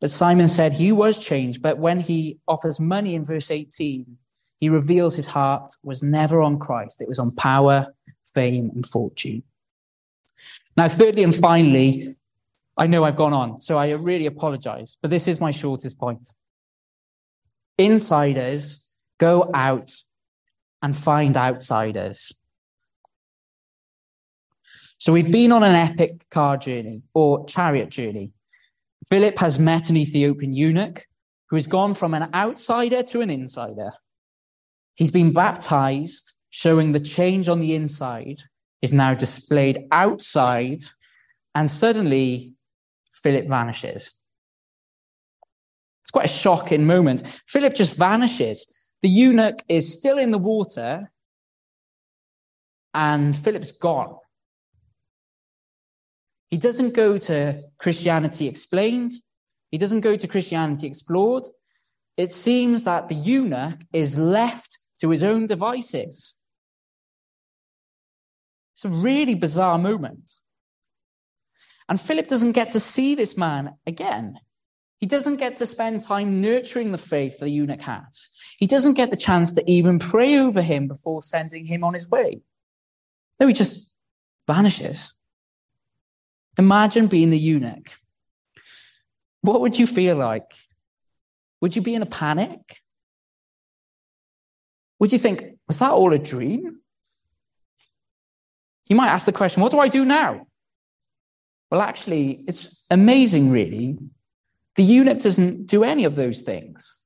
But 0.00 0.10
Simon 0.10 0.46
said 0.46 0.74
he 0.74 0.92
was 0.92 1.18
changed, 1.18 1.62
but 1.62 1.78
when 1.78 2.00
he 2.00 2.38
offers 2.46 2.78
money 2.78 3.14
in 3.14 3.24
verse 3.24 3.50
18, 3.50 4.18
he 4.60 4.68
reveals 4.68 5.16
his 5.16 5.28
heart 5.28 5.72
was 5.82 6.02
never 6.02 6.42
on 6.42 6.58
Christ. 6.58 7.00
It 7.00 7.08
was 7.08 7.18
on 7.18 7.30
power, 7.32 7.94
fame, 8.32 8.70
and 8.74 8.86
fortune. 8.86 9.42
Now, 10.76 10.88
thirdly 10.88 11.24
and 11.24 11.34
finally, 11.34 12.04
I 12.76 12.86
know 12.86 13.04
I've 13.04 13.16
gone 13.16 13.32
on, 13.32 13.60
so 13.60 13.76
I 13.78 13.90
really 13.90 14.26
apologize, 14.26 14.96
but 15.00 15.10
this 15.10 15.26
is 15.26 15.40
my 15.40 15.50
shortest 15.50 15.98
point. 15.98 16.28
Insiders 17.78 18.86
go 19.18 19.50
out 19.54 19.94
and 20.82 20.96
find 20.96 21.36
outsiders. 21.36 22.32
So 24.98 25.12
we've 25.12 25.30
been 25.30 25.52
on 25.52 25.62
an 25.62 25.74
epic 25.74 26.28
car 26.30 26.56
journey 26.56 27.02
or 27.14 27.46
chariot 27.46 27.88
journey. 27.88 28.32
Philip 29.08 29.38
has 29.38 29.58
met 29.58 29.90
an 29.90 29.96
Ethiopian 29.96 30.52
eunuch 30.52 31.06
who 31.48 31.56
has 31.56 31.66
gone 31.66 31.94
from 31.94 32.14
an 32.14 32.28
outsider 32.34 33.02
to 33.04 33.20
an 33.20 33.30
insider. 33.30 33.92
He's 34.96 35.12
been 35.12 35.32
baptized, 35.32 36.34
showing 36.50 36.92
the 36.92 37.00
change 37.00 37.48
on 37.48 37.60
the 37.60 37.74
inside 37.74 38.42
is 38.82 38.92
now 38.92 39.14
displayed 39.14 39.86
outside, 39.90 40.82
and 41.54 41.70
suddenly 41.70 42.54
Philip 43.12 43.48
vanishes. 43.48 44.12
It's 46.08 46.12
quite 46.12 46.24
a 46.24 46.28
shocking 46.28 46.86
moment. 46.86 47.22
Philip 47.48 47.74
just 47.74 47.98
vanishes. 47.98 48.66
The 49.02 49.10
eunuch 49.10 49.62
is 49.68 49.92
still 49.92 50.16
in 50.16 50.30
the 50.30 50.38
water, 50.38 51.12
and 52.94 53.36
Philip's 53.36 53.72
gone. 53.72 54.16
He 56.50 56.56
doesn't 56.56 56.94
go 56.94 57.18
to 57.18 57.62
Christianity 57.76 58.46
explained. 58.48 59.12
He 59.70 59.76
doesn't 59.76 60.00
go 60.00 60.16
to 60.16 60.26
Christianity 60.26 60.86
explored. 60.86 61.44
It 62.16 62.32
seems 62.32 62.84
that 62.84 63.08
the 63.08 63.14
eunuch 63.14 63.80
is 63.92 64.16
left 64.16 64.78
to 65.02 65.10
his 65.10 65.22
own 65.22 65.44
devices. 65.44 66.36
It's 68.72 68.86
a 68.86 68.88
really 68.88 69.34
bizarre 69.34 69.76
moment. 69.76 70.36
And 71.86 72.00
Philip 72.00 72.28
doesn't 72.28 72.52
get 72.52 72.70
to 72.70 72.80
see 72.80 73.14
this 73.14 73.36
man 73.36 73.74
again. 73.86 74.38
He 74.98 75.06
doesn't 75.06 75.36
get 75.36 75.56
to 75.56 75.66
spend 75.66 76.00
time 76.00 76.36
nurturing 76.36 76.90
the 76.92 76.98
faith 76.98 77.38
the 77.38 77.48
eunuch 77.48 77.82
has. 77.82 78.30
He 78.58 78.66
doesn't 78.66 78.94
get 78.94 79.10
the 79.10 79.16
chance 79.16 79.52
to 79.52 79.70
even 79.70 79.98
pray 79.98 80.38
over 80.38 80.60
him 80.60 80.88
before 80.88 81.22
sending 81.22 81.66
him 81.66 81.84
on 81.84 81.92
his 81.92 82.10
way. 82.10 82.40
No, 83.38 83.46
he 83.46 83.52
just 83.52 83.92
vanishes. 84.48 85.14
Imagine 86.58 87.06
being 87.06 87.30
the 87.30 87.38
eunuch. 87.38 87.92
What 89.42 89.60
would 89.60 89.78
you 89.78 89.86
feel 89.86 90.16
like? 90.16 90.52
Would 91.60 91.76
you 91.76 91.82
be 91.82 91.94
in 91.94 92.02
a 92.02 92.06
panic? 92.06 92.60
Would 94.98 95.12
you 95.12 95.18
think, 95.18 95.44
was 95.68 95.78
that 95.78 95.92
all 95.92 96.12
a 96.12 96.18
dream? 96.18 96.80
You 98.86 98.96
might 98.96 99.10
ask 99.10 99.26
the 99.26 99.32
question, 99.32 99.62
what 99.62 99.70
do 99.70 99.78
I 99.78 99.86
do 99.86 100.04
now? 100.04 100.46
Well, 101.70 101.82
actually, 101.82 102.42
it's 102.48 102.82
amazing, 102.90 103.50
really. 103.50 103.98
The 104.78 104.84
eunuch 104.84 105.18
doesn't 105.18 105.66
do 105.66 105.82
any 105.82 106.04
of 106.04 106.14
those 106.14 106.42
things. 106.42 107.00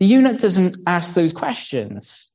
The 0.00 0.06
eunuch 0.06 0.40
doesn't 0.40 0.78
ask 0.84 1.14
those 1.14 1.32
questions. 1.32 2.28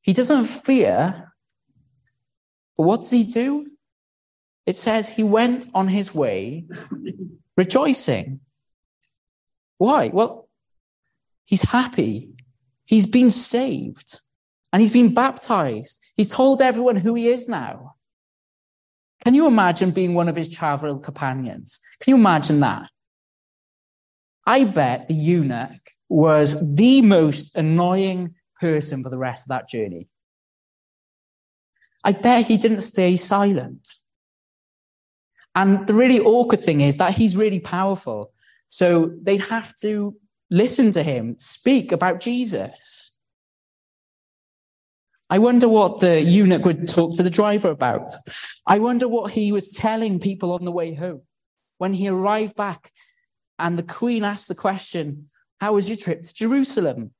He 0.00 0.14
doesn't 0.14 0.46
fear. 0.46 1.34
But 2.74 2.84
what 2.84 3.00
does 3.00 3.10
he 3.10 3.24
do? 3.24 3.66
It 4.64 4.78
says 4.78 5.10
he 5.10 5.24
went 5.24 5.66
on 5.74 5.88
his 5.88 6.14
way 6.14 6.64
rejoicing. 7.56 8.40
Why? 9.76 10.08
Well, 10.08 10.48
he's 11.44 11.64
happy. 11.64 12.30
He's 12.86 13.04
been 13.04 13.30
saved 13.30 14.20
and 14.72 14.80
he's 14.80 14.90
been 14.90 15.12
baptized. 15.12 16.02
He's 16.16 16.32
told 16.32 16.62
everyone 16.62 16.96
who 16.96 17.14
he 17.14 17.28
is 17.28 17.46
now. 17.46 17.95
Can 19.26 19.34
you 19.34 19.48
imagine 19.48 19.90
being 19.90 20.14
one 20.14 20.28
of 20.28 20.36
his 20.36 20.48
travel 20.48 21.00
companions? 21.00 21.80
Can 21.98 22.12
you 22.12 22.16
imagine 22.16 22.60
that? 22.60 22.88
I 24.46 24.62
bet 24.62 25.08
the 25.08 25.14
eunuch 25.14 25.80
was 26.08 26.76
the 26.76 27.02
most 27.02 27.56
annoying 27.56 28.36
person 28.60 29.02
for 29.02 29.10
the 29.10 29.18
rest 29.18 29.46
of 29.46 29.48
that 29.48 29.68
journey. 29.68 30.06
I 32.04 32.12
bet 32.12 32.46
he 32.46 32.56
didn't 32.56 32.82
stay 32.82 33.16
silent. 33.16 33.94
And 35.56 35.88
the 35.88 35.94
really 35.94 36.20
awkward 36.20 36.60
thing 36.60 36.80
is 36.80 36.98
that 36.98 37.16
he's 37.16 37.36
really 37.36 37.58
powerful. 37.58 38.30
So 38.68 39.10
they'd 39.20 39.48
have 39.48 39.74
to 39.80 40.14
listen 40.52 40.92
to 40.92 41.02
him 41.02 41.34
speak 41.40 41.90
about 41.90 42.20
Jesus. 42.20 43.05
I 45.28 45.38
wonder 45.38 45.68
what 45.68 46.00
the 46.00 46.20
eunuch 46.20 46.64
would 46.64 46.86
talk 46.86 47.16
to 47.16 47.22
the 47.22 47.30
driver 47.30 47.70
about. 47.70 48.14
I 48.66 48.78
wonder 48.78 49.08
what 49.08 49.32
he 49.32 49.50
was 49.50 49.68
telling 49.68 50.20
people 50.20 50.52
on 50.52 50.64
the 50.64 50.72
way 50.72 50.94
home. 50.94 51.22
When 51.78 51.94
he 51.94 52.08
arrived 52.08 52.54
back 52.54 52.92
and 53.58 53.76
the 53.76 53.82
queen 53.82 54.22
asked 54.22 54.48
the 54.48 54.54
question, 54.54 55.28
How 55.60 55.74
was 55.74 55.88
your 55.88 55.96
trip 55.96 56.22
to 56.22 56.34
Jerusalem? 56.34 57.12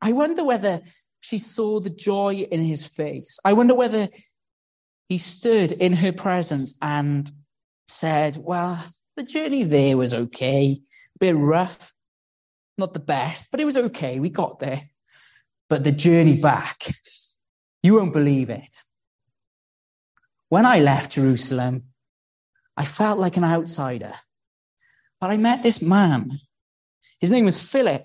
I 0.00 0.12
wonder 0.12 0.44
whether 0.44 0.80
she 1.20 1.38
saw 1.38 1.78
the 1.78 1.90
joy 1.90 2.46
in 2.50 2.62
his 2.62 2.86
face. 2.86 3.38
I 3.44 3.52
wonder 3.52 3.74
whether 3.74 4.08
he 5.08 5.18
stood 5.18 5.72
in 5.72 5.92
her 5.94 6.12
presence 6.12 6.74
and 6.80 7.30
said, 7.86 8.38
Well, 8.40 8.82
the 9.16 9.24
journey 9.24 9.64
there 9.64 9.98
was 9.98 10.14
okay, 10.14 10.80
a 11.16 11.18
bit 11.18 11.36
rough, 11.36 11.92
not 12.78 12.94
the 12.94 13.00
best, 13.00 13.50
but 13.50 13.60
it 13.60 13.66
was 13.66 13.76
okay. 13.76 14.20
We 14.20 14.30
got 14.30 14.58
there. 14.58 14.88
But 15.70 15.84
the 15.84 15.92
journey 15.92 16.36
back, 16.36 16.82
you 17.82 17.94
won't 17.94 18.12
believe 18.12 18.50
it. 18.50 18.82
When 20.48 20.66
I 20.66 20.80
left 20.80 21.12
Jerusalem, 21.12 21.84
I 22.76 22.84
felt 22.84 23.20
like 23.20 23.36
an 23.36 23.44
outsider. 23.44 24.14
But 25.20 25.30
I 25.30 25.36
met 25.36 25.62
this 25.62 25.80
man. 25.80 26.32
His 27.20 27.30
name 27.30 27.44
was 27.44 27.62
Philip. 27.62 28.04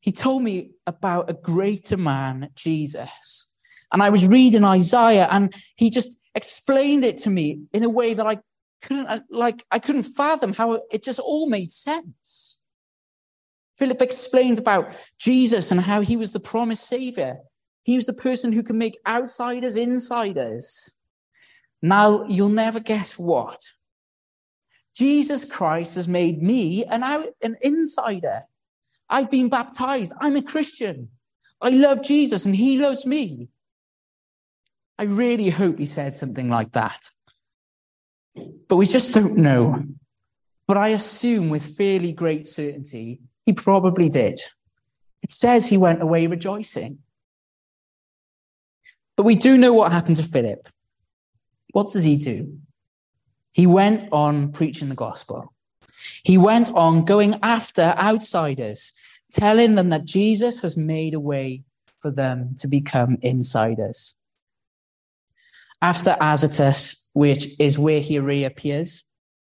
He 0.00 0.12
told 0.12 0.42
me 0.42 0.70
about 0.86 1.28
a 1.28 1.34
greater 1.34 1.98
man, 1.98 2.48
Jesus. 2.54 3.48
And 3.92 4.02
I 4.02 4.08
was 4.08 4.26
reading 4.26 4.64
Isaiah, 4.64 5.28
and 5.30 5.52
he 5.76 5.90
just 5.90 6.18
explained 6.34 7.04
it 7.04 7.18
to 7.18 7.30
me 7.30 7.60
in 7.74 7.84
a 7.84 7.88
way 7.90 8.14
that 8.14 8.26
I 8.26 8.38
couldn't, 8.82 9.24
like, 9.30 9.64
I 9.70 9.78
couldn't 9.78 10.04
fathom 10.04 10.54
how 10.54 10.80
it 10.90 11.02
just 11.02 11.20
all 11.20 11.48
made 11.50 11.70
sense. 11.70 12.53
Philip 13.76 14.00
explained 14.02 14.58
about 14.58 14.92
Jesus 15.18 15.70
and 15.70 15.80
how 15.80 16.00
he 16.00 16.16
was 16.16 16.32
the 16.32 16.40
promised 16.40 16.86
savior. 16.86 17.38
He 17.82 17.96
was 17.96 18.06
the 18.06 18.12
person 18.12 18.52
who 18.52 18.62
can 18.62 18.78
make 18.78 18.98
outsiders 19.06 19.76
insiders. 19.76 20.94
Now, 21.82 22.24
you'll 22.28 22.48
never 22.48 22.80
guess 22.80 23.18
what. 23.18 23.60
Jesus 24.94 25.44
Christ 25.44 25.96
has 25.96 26.06
made 26.06 26.40
me 26.40 26.84
an, 26.84 27.02
out, 27.02 27.26
an 27.42 27.56
insider. 27.60 28.42
I've 29.10 29.30
been 29.30 29.48
baptized. 29.48 30.12
I'm 30.20 30.36
a 30.36 30.42
Christian. 30.42 31.10
I 31.60 31.70
love 31.70 32.02
Jesus 32.02 32.44
and 32.44 32.54
he 32.54 32.78
loves 32.80 33.04
me. 33.04 33.48
I 34.98 35.04
really 35.04 35.50
hope 35.50 35.78
he 35.78 35.86
said 35.86 36.14
something 36.14 36.48
like 36.48 36.72
that. 36.72 37.10
But 38.68 38.76
we 38.76 38.86
just 38.86 39.12
don't 39.12 39.36
know. 39.36 39.84
But 40.66 40.78
I 40.78 40.88
assume 40.88 41.50
with 41.50 41.76
fairly 41.76 42.12
great 42.12 42.46
certainty, 42.46 43.20
he 43.46 43.52
probably 43.52 44.08
did. 44.08 44.40
It 45.22 45.32
says 45.32 45.66
he 45.66 45.78
went 45.78 46.02
away 46.02 46.26
rejoicing. 46.26 46.98
But 49.16 49.24
we 49.24 49.36
do 49.36 49.56
know 49.56 49.72
what 49.72 49.92
happened 49.92 50.16
to 50.16 50.22
Philip. 50.22 50.68
What 51.72 51.92
does 51.92 52.04
he 52.04 52.16
do? 52.16 52.58
He 53.52 53.66
went 53.66 54.04
on 54.12 54.52
preaching 54.52 54.88
the 54.88 54.94
gospel. 54.94 55.52
He 56.24 56.36
went 56.36 56.70
on 56.74 57.04
going 57.04 57.38
after 57.42 57.94
outsiders, 57.96 58.92
telling 59.30 59.74
them 59.74 59.90
that 59.90 60.04
Jesus 60.04 60.62
has 60.62 60.76
made 60.76 61.14
a 61.14 61.20
way 61.20 61.62
for 61.98 62.10
them 62.10 62.54
to 62.58 62.68
become 62.68 63.16
insiders. 63.22 64.16
After 65.80 66.16
Azotus, 66.20 67.08
which 67.12 67.48
is 67.58 67.78
where 67.78 68.00
he 68.00 68.18
reappears, 68.18 69.04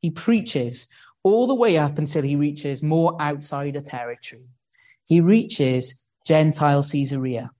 he 0.01 0.09
preaches 0.09 0.87
all 1.23 1.47
the 1.47 1.55
way 1.55 1.77
up 1.77 1.97
until 1.97 2.23
he 2.23 2.35
reaches 2.35 2.81
more 2.81 3.19
outsider 3.21 3.81
territory. 3.81 4.45
He 5.05 5.21
reaches 5.21 6.01
Gentile 6.25 6.83
Caesarea. 6.83 7.51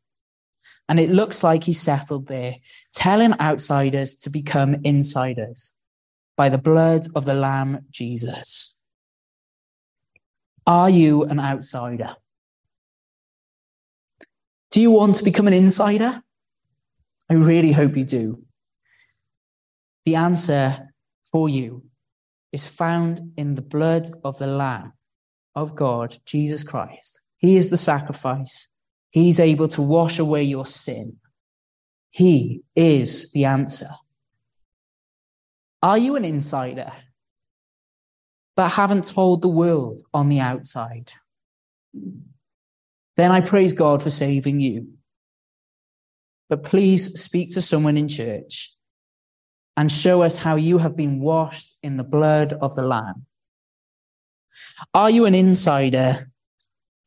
And 0.90 1.00
it 1.00 1.10
looks 1.10 1.44
like 1.44 1.64
he 1.64 1.74
settled 1.74 2.28
there, 2.28 2.56
telling 2.94 3.40
outsiders 3.40 4.16
to 4.18 4.30
become 4.30 4.78
insiders 4.84 5.74
by 6.36 6.50
the 6.50 6.58
blood 6.58 7.08
of 7.16 7.26
the 7.26 7.34
Lamb 7.34 7.86
Jesus. 7.92 8.76
Are 10.66 10.90
you 10.90 11.24
an 11.24 11.40
outsider? 11.40 12.16
Do 14.72 14.82
you 14.82 14.92
want 14.92 15.16
to 15.18 15.24
become 15.24 15.48
an 15.48 15.54
insider? 15.54 16.22
I 17.30 17.34
really 17.34 17.72
hope 17.72 17.96
you 17.96 18.06
do. 18.06 18.44
The 20.06 20.16
answer 20.16 20.94
for 21.32 21.48
you 21.48 21.84
is 22.52 22.68
found 22.68 23.22
in 23.38 23.56
the 23.56 23.62
blood 23.62 24.10
of 24.24 24.38
the 24.38 24.48
Lamb 24.48 24.94
of 25.56 25.76
God, 25.76 26.18
Jesus 26.26 26.64
Christ. 26.64 27.22
He 27.38 27.58
is 27.58 27.70
the 27.70 27.78
sacrifice. 27.78 28.68
He's 29.10 29.40
able 29.40 29.68
to 29.70 29.82
wash 29.82 30.20
away 30.20 30.44
your 30.44 30.66
sin. 30.66 31.18
He 32.10 32.62
is 32.76 33.32
the 33.32 33.46
answer. 33.46 33.90
Are 35.82 35.98
you 35.98 36.16
an 36.16 36.26
insider, 36.26 36.92
but 38.56 38.70
haven't 38.70 39.08
told 39.08 39.42
the 39.42 39.48
world 39.48 40.04
on 40.14 40.30
the 40.30 40.40
outside? 40.40 41.12
Then 43.16 43.32
I 43.32 43.42
praise 43.42 43.74
God 43.74 44.04
for 44.04 44.10
saving 44.10 44.60
you. 44.60 44.94
But 46.50 46.64
please 46.64 47.20
speak 47.20 47.52
to 47.54 47.62
someone 47.62 47.98
in 47.98 48.08
church 48.08 48.76
and 49.78 49.92
show 49.92 50.22
us 50.22 50.38
how 50.38 50.56
you 50.56 50.78
have 50.78 50.96
been 50.96 51.20
washed 51.20 51.76
in 51.82 51.98
the 51.98 52.04
blood 52.04 52.54
of 52.54 52.76
the 52.76 52.84
Lamb. 52.84 53.26
Are 54.94 55.10
you 55.10 55.26
an 55.26 55.36
insider 55.36 56.30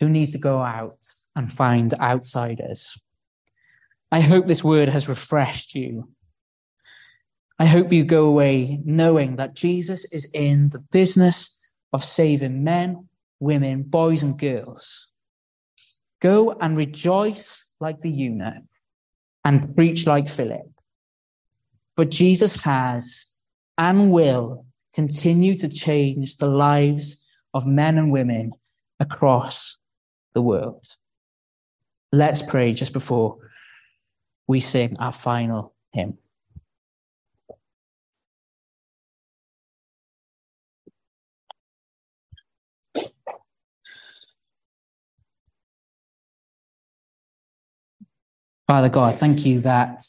who 0.00 0.08
needs 0.08 0.32
to 0.32 0.38
go 0.38 0.62
out 0.62 1.06
and 1.36 1.52
find 1.52 1.92
outsiders? 1.94 3.00
I 4.10 4.20
hope 4.20 4.46
this 4.46 4.64
word 4.64 4.88
has 4.88 5.08
refreshed 5.08 5.74
you. 5.74 6.08
I 7.58 7.66
hope 7.66 7.92
you 7.92 8.04
go 8.04 8.26
away 8.26 8.80
knowing 8.84 9.36
that 9.36 9.54
Jesus 9.54 10.04
is 10.06 10.24
in 10.32 10.70
the 10.70 10.80
business 10.80 11.72
of 11.92 12.02
saving 12.02 12.64
men, 12.64 13.08
women, 13.38 13.82
boys, 13.82 14.22
and 14.22 14.38
girls. 14.38 15.08
Go 16.20 16.52
and 16.60 16.76
rejoice 16.76 17.66
like 17.80 18.00
the 18.00 18.10
eunuch 18.10 18.64
and 19.44 19.76
preach 19.76 20.06
like 20.06 20.28
Philip. 20.28 20.73
But 21.96 22.10
Jesus 22.10 22.60
has 22.62 23.26
and 23.78 24.10
will 24.10 24.66
continue 24.94 25.56
to 25.58 25.68
change 25.68 26.36
the 26.36 26.46
lives 26.46 27.26
of 27.52 27.66
men 27.66 27.98
and 27.98 28.10
women 28.10 28.52
across 29.00 29.78
the 30.34 30.42
world. 30.42 30.84
Let's 32.12 32.42
pray 32.42 32.72
just 32.72 32.92
before 32.92 33.38
we 34.46 34.60
sing 34.60 34.96
our 34.98 35.12
final 35.12 35.74
hymn. 35.92 36.18
Father 48.66 48.88
God, 48.88 49.18
thank 49.18 49.44
you 49.44 49.60
that 49.60 50.04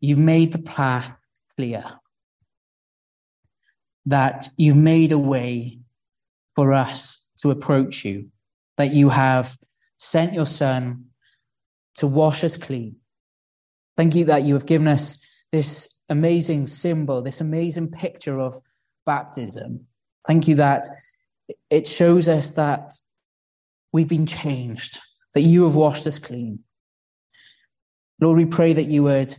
you've 0.00 0.18
made 0.18 0.52
the 0.52 0.58
path 0.58 1.12
clear, 1.56 1.84
that 4.06 4.48
you've 4.56 4.76
made 4.76 5.12
a 5.12 5.18
way 5.18 5.78
for 6.54 6.72
us 6.72 7.26
to 7.42 7.50
approach 7.50 8.04
you, 8.04 8.30
that 8.76 8.92
you 8.92 9.10
have 9.10 9.56
sent 9.98 10.32
your 10.32 10.46
Son 10.46 11.06
to 11.96 12.06
wash 12.06 12.42
us 12.44 12.56
clean. 12.56 12.96
Thank 13.96 14.14
you 14.14 14.24
that 14.24 14.42
you 14.42 14.54
have 14.54 14.66
given 14.66 14.88
us 14.88 15.18
this 15.52 15.94
amazing 16.08 16.66
symbol, 16.66 17.22
this 17.22 17.40
amazing 17.40 17.90
picture 17.90 18.40
of 18.40 18.60
baptism. 19.04 19.86
Thank 20.26 20.48
you 20.48 20.56
that 20.56 20.86
it 21.68 21.86
shows 21.86 22.28
us 22.28 22.50
that 22.50 22.92
we've 23.92 24.08
been 24.08 24.26
changed, 24.26 25.00
that 25.34 25.42
you 25.42 25.64
have 25.64 25.74
washed 25.74 26.06
us 26.06 26.18
clean. 26.18 26.60
Lord, 28.20 28.36
we 28.36 28.46
pray 28.46 28.72
that 28.72 28.88
you 28.88 29.02
would 29.04 29.34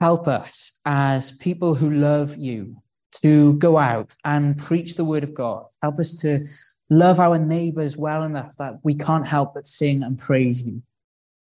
help 0.00 0.26
us 0.26 0.72
as 0.84 1.32
people 1.32 1.74
who 1.74 1.90
love 1.90 2.36
you 2.36 2.76
to 3.22 3.54
go 3.54 3.76
out 3.76 4.16
and 4.24 4.58
preach 4.58 4.94
the 4.94 5.04
word 5.04 5.24
of 5.24 5.34
God. 5.34 5.66
Help 5.82 5.98
us 5.98 6.14
to 6.16 6.46
love 6.88 7.20
our 7.20 7.38
neighbors 7.38 7.96
well 7.96 8.22
enough 8.22 8.56
that 8.56 8.74
we 8.82 8.94
can't 8.94 9.26
help 9.26 9.54
but 9.54 9.66
sing 9.66 10.02
and 10.02 10.18
praise 10.18 10.62
you. 10.62 10.82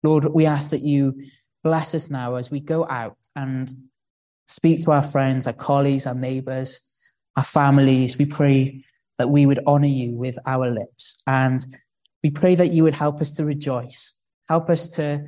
Lord, 0.03 0.27
we 0.27 0.47
ask 0.47 0.71
that 0.71 0.83
you 0.83 1.21
bless 1.63 1.95
us 1.95 2.11
now 2.11 2.35
as 2.35 2.51
we 2.51 2.61
go 2.61 2.87
out 2.89 3.17
and 3.35 3.73
speak 4.47 4.81
to 4.81 4.93
our 4.93 5.03
friends, 5.03 5.47
our 5.47 5.53
colleagues, 5.53 6.07
our 6.07 6.15
neighbors, 6.15 6.81
our 7.37 7.45
families. 7.45 8.19
We 8.19 8.27
pray 8.27 8.85
that 9.19 9.31
we 9.31 9.47
would 9.47 9.61
honor 9.67 9.87
you 9.87 10.13
with 10.13 10.39
our 10.45 10.71
lips. 10.71 11.23
And 11.27 11.65
we 12.23 12.31
pray 12.31 12.55
that 12.57 12.73
you 12.73 12.83
would 12.83 12.95
help 12.95 13.21
us 13.21 13.33
to 13.35 13.45
rejoice 13.45 14.15
Help 14.49 14.69
us 14.69 14.89
to 14.91 15.27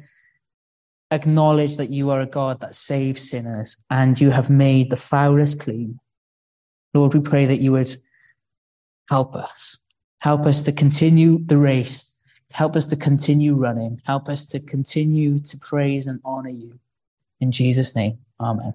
acknowledge 1.10 1.76
that 1.76 1.90
you 1.90 2.10
are 2.10 2.20
a 2.20 2.26
God 2.26 2.60
that 2.60 2.74
saves 2.74 3.30
sinners 3.30 3.76
and 3.90 4.20
you 4.20 4.30
have 4.30 4.50
made 4.50 4.90
the 4.90 4.96
foulest 4.96 5.60
clean. 5.60 5.98
Lord, 6.94 7.14
we 7.14 7.20
pray 7.20 7.46
that 7.46 7.60
you 7.60 7.72
would 7.72 7.96
help 9.08 9.36
us. 9.36 9.78
Help 10.20 10.46
us 10.46 10.62
to 10.62 10.72
continue 10.72 11.38
the 11.44 11.58
race. 11.58 12.12
Help 12.52 12.74
us 12.74 12.86
to 12.86 12.96
continue 12.96 13.54
running. 13.54 14.00
Help 14.04 14.28
us 14.28 14.46
to 14.46 14.60
continue 14.60 15.38
to 15.38 15.58
praise 15.58 16.06
and 16.06 16.20
honor 16.24 16.50
you. 16.50 16.78
In 17.40 17.52
Jesus' 17.52 17.94
name, 17.94 18.18
amen. 18.40 18.74